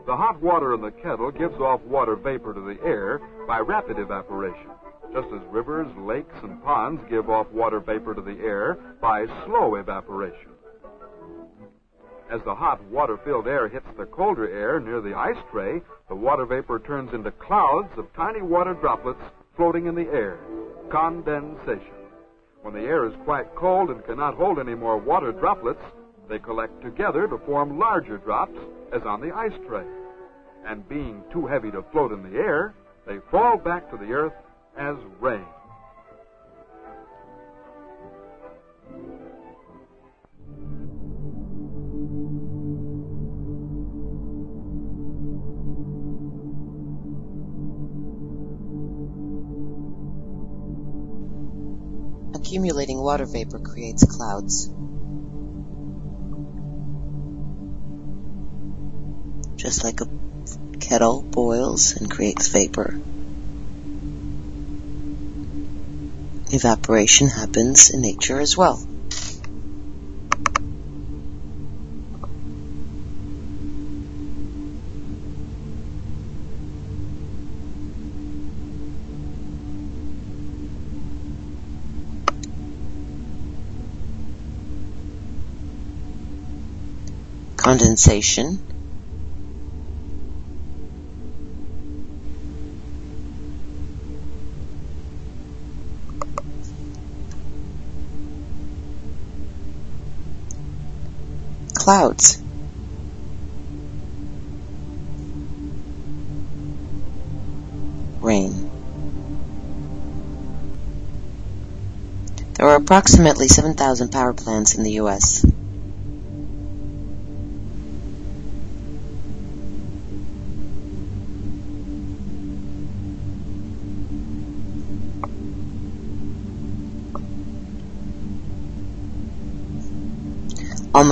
[0.07, 3.99] The hot water in the kettle gives off water vapor to the air by rapid
[3.99, 4.71] evaporation
[5.13, 9.77] just as rivers, lakes, and ponds give off water vapor to the air by slow
[9.77, 10.51] evaporation.
[12.31, 16.45] As the hot water-filled air hits the colder air near the ice tray, the water
[16.45, 19.21] vapor turns into clouds of tiny water droplets
[19.59, 20.39] floating in the air.
[20.89, 21.93] Condensation.
[22.63, 25.83] When the air is quite cold and cannot hold any more water droplets,
[26.29, 28.57] they collect together to form larger drops,
[28.93, 29.85] as on the ice tray.
[30.65, 32.75] And being too heavy to float in the air,
[33.07, 34.33] they fall back to the earth
[34.79, 35.45] as rain.
[52.49, 54.71] Accumulating water vapor creates clouds.
[59.57, 60.09] just like a
[60.79, 62.99] kettle boils and creates vapor.
[66.51, 68.98] Evaporation happens in nature as well.
[87.69, 88.59] Condensation.
[101.75, 102.41] Clouds.
[108.23, 108.71] Rain.
[112.55, 115.45] There are approximately 7,000 power plants in the U.S.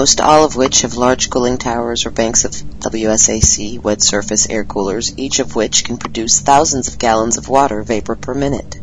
[0.07, 4.63] almost all of which have large cooling towers or banks of WSAC, wet surface air
[4.63, 8.77] coolers, each of which can produce thousands of gallons of water vapor per minute.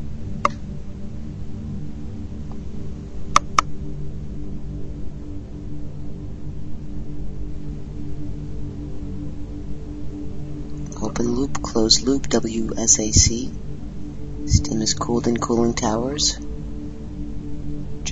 [11.01, 13.49] Open loop, closed loop, WSAC.
[14.45, 16.37] Steam is cooled in cooling towers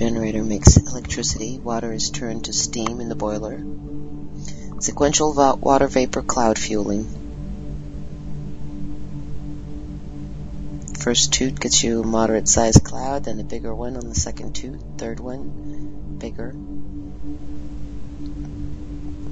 [0.02, 3.64] generator makes electricity, water is turned to steam in the boiler.
[4.80, 7.04] Sequential water vapor cloud fueling.
[10.98, 14.56] First toot gets you a moderate sized cloud, then a bigger one on the second
[14.56, 16.48] toot, third one, bigger.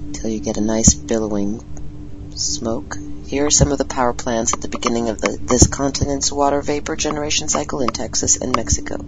[0.07, 1.65] Until you get a nice billowing
[2.37, 2.97] smoke.
[3.27, 6.63] Here are some of the power plants at the beginning of the, this continent's water
[6.63, 9.05] vapor generation cycle in Texas and Mexico.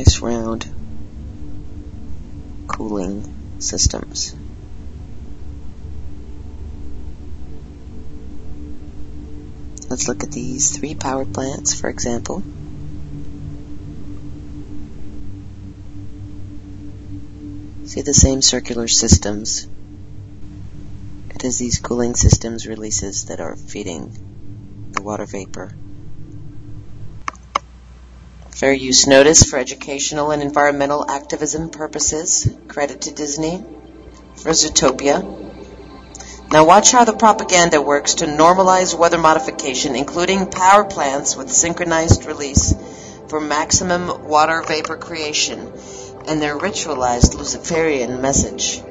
[0.00, 0.64] Nice round
[2.68, 3.22] cooling
[3.58, 4.34] systems.
[9.90, 12.42] Let's look at these three power plants, for example.
[17.84, 19.68] See the same circular systems.
[21.34, 24.10] It is these cooling systems releases that are feeding
[24.92, 25.70] the water vapor
[28.60, 32.46] Fair use notice for educational and environmental activism purposes.
[32.68, 33.64] Credit to Disney
[34.36, 35.22] for Zootopia.
[36.52, 42.26] Now watch how the propaganda works to normalize weather modification, including power plants with synchronized
[42.26, 42.74] release
[43.28, 45.72] for maximum water vapor creation
[46.28, 48.82] and their ritualized Luciferian message.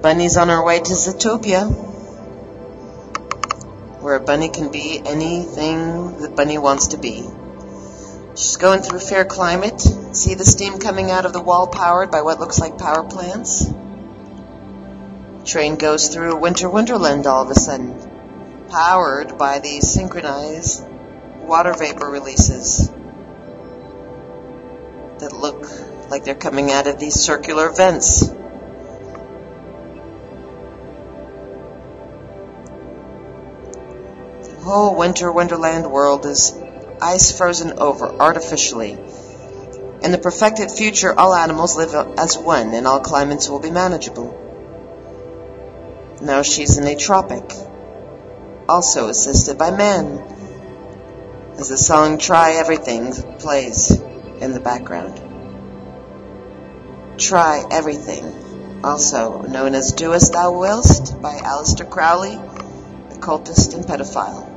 [0.00, 1.87] Bunny's on her way to Zootopia
[4.00, 7.28] where a bunny can be anything the bunny wants to be.
[8.36, 9.80] She's going through fair climate.
[9.80, 13.66] See the steam coming out of the wall powered by what looks like power plants?
[15.44, 17.96] Train goes through winter wonderland all of a sudden,
[18.68, 20.84] powered by these synchronized
[21.40, 22.88] water vapor releases
[25.18, 25.66] that look
[26.10, 28.28] like they're coming out of these circular vents.
[34.68, 36.54] Whole winter wonderland world is
[37.00, 38.98] ice frozen over artificially.
[40.02, 44.28] In the perfected future, all animals live as one and all climates will be manageable.
[46.20, 47.50] Now she's in a tropic,
[48.68, 50.18] also assisted by man,
[51.56, 55.18] as the song Try Everything plays in the background.
[57.16, 62.38] Try Everything, also known as Do As Thou Willst by Aleister Crowley,
[63.16, 64.47] occultist and pedophile.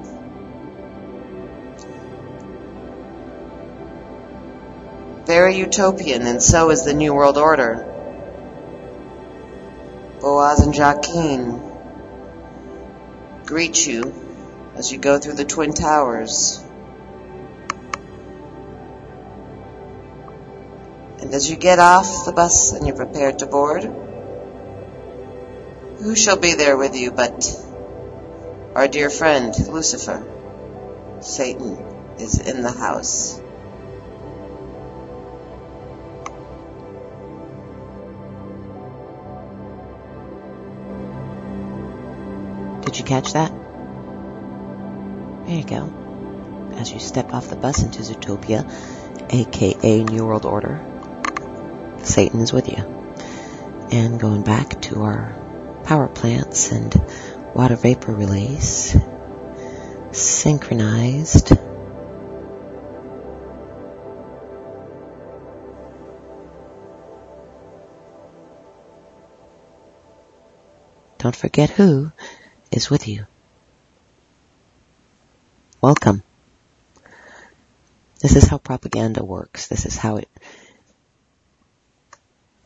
[5.25, 7.87] Very utopian, and so is the New World Order.
[10.21, 11.61] Boaz and Jacqueline
[13.45, 14.13] greet you
[14.75, 16.63] as you go through the Twin Towers.
[21.19, 23.83] And as you get off the bus and you're prepared to board,
[25.99, 27.45] who shall be there with you but
[28.75, 30.23] our dear friend Lucifer?
[31.21, 31.77] Satan
[32.19, 33.40] is in the house.
[42.81, 43.51] Did you catch that?
[45.45, 46.71] There you go.
[46.75, 48.65] As you step off the bus into Zootopia,
[49.29, 50.83] aka New World Order,
[52.03, 52.83] Satan is with you.
[53.91, 55.35] And going back to our
[55.83, 56.93] power plants and
[57.53, 58.95] water vapor release,
[60.11, 61.53] synchronized.
[71.17, 72.11] Don't forget who
[72.71, 73.25] is with you.
[75.81, 76.23] Welcome.
[78.21, 79.67] This is how propaganda works.
[79.67, 80.29] This is how it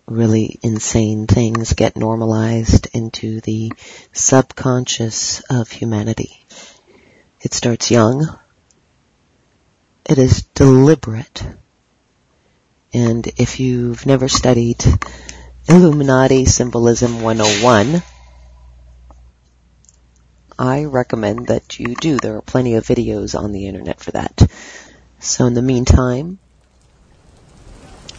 [0.08, 3.72] really insane things get normalized into the
[4.12, 6.45] subconscious of humanity.
[7.41, 8.28] It starts young.
[10.08, 11.43] It is deliberate.
[12.93, 14.84] And if you've never studied
[15.68, 18.03] Illuminati Symbolism 101,
[20.58, 22.18] I recommend that you do.
[22.18, 24.49] There are plenty of videos on the internet for that.
[25.20, 26.39] So in the meantime,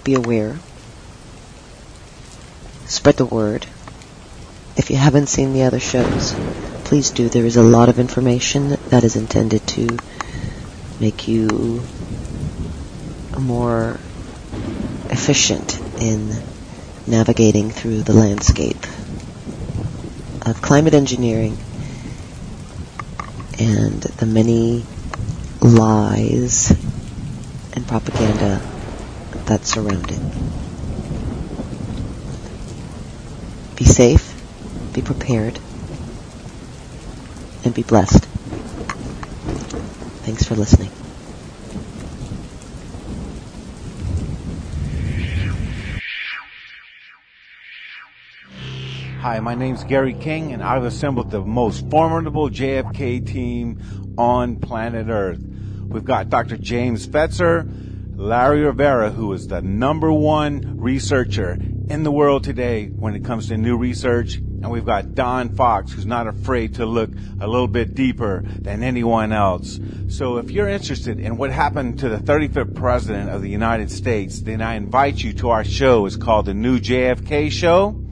[0.05, 0.59] be aware.
[2.85, 3.67] Spread the word.
[4.77, 6.35] If you haven't seen the other shows,
[6.85, 7.31] please do.
[7.31, 9.99] There is a lot of information that is intended to
[11.01, 11.83] make you
[13.39, 13.99] more
[15.09, 16.35] efficient in
[17.07, 18.83] navigating through the landscape
[20.43, 21.57] of climate engineering
[23.59, 24.85] and the many
[25.63, 26.71] lies
[27.73, 28.61] and propaganda
[29.47, 30.21] that surround it.
[33.77, 34.35] Be safe,
[34.93, 35.59] be prepared,
[37.65, 38.27] and be blessed.
[40.25, 41.06] Thanks for listening.
[49.21, 53.81] Hi, my name's Gary King, and I've assembled the most formidable JFK team
[54.19, 55.43] on planet Earth.
[55.89, 56.59] We've got Dr.
[56.59, 57.67] James Fetzer,
[58.15, 61.59] Larry Rivera, who is the number one researcher
[61.89, 64.37] in the world today when it comes to new research.
[64.37, 67.11] And we've got Don Fox, who's not afraid to look
[67.41, 69.81] a little bit deeper than anyone else.
[70.09, 74.41] So if you're interested in what happened to the 35th President of the United States,
[74.41, 76.07] then I invite you to our show.
[76.07, 78.06] It's called The New JFK Show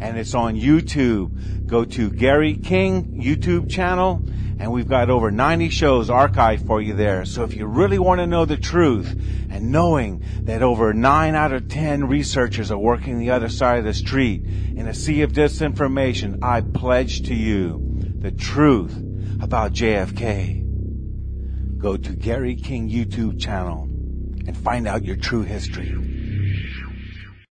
[0.00, 1.66] and it's on YouTube.
[1.66, 4.22] Go to Gary King YouTube channel
[4.60, 7.24] and we've got over 90 shows archived for you there.
[7.24, 9.12] So if you really want to know the truth
[9.50, 13.84] and knowing that over 9 out of 10 researchers are working the other side of
[13.84, 17.84] the street in a sea of disinformation, I pledge to you
[18.18, 18.96] the truth
[19.40, 21.78] about JFK.
[21.78, 26.17] Go to Gary King YouTube channel and find out your true history.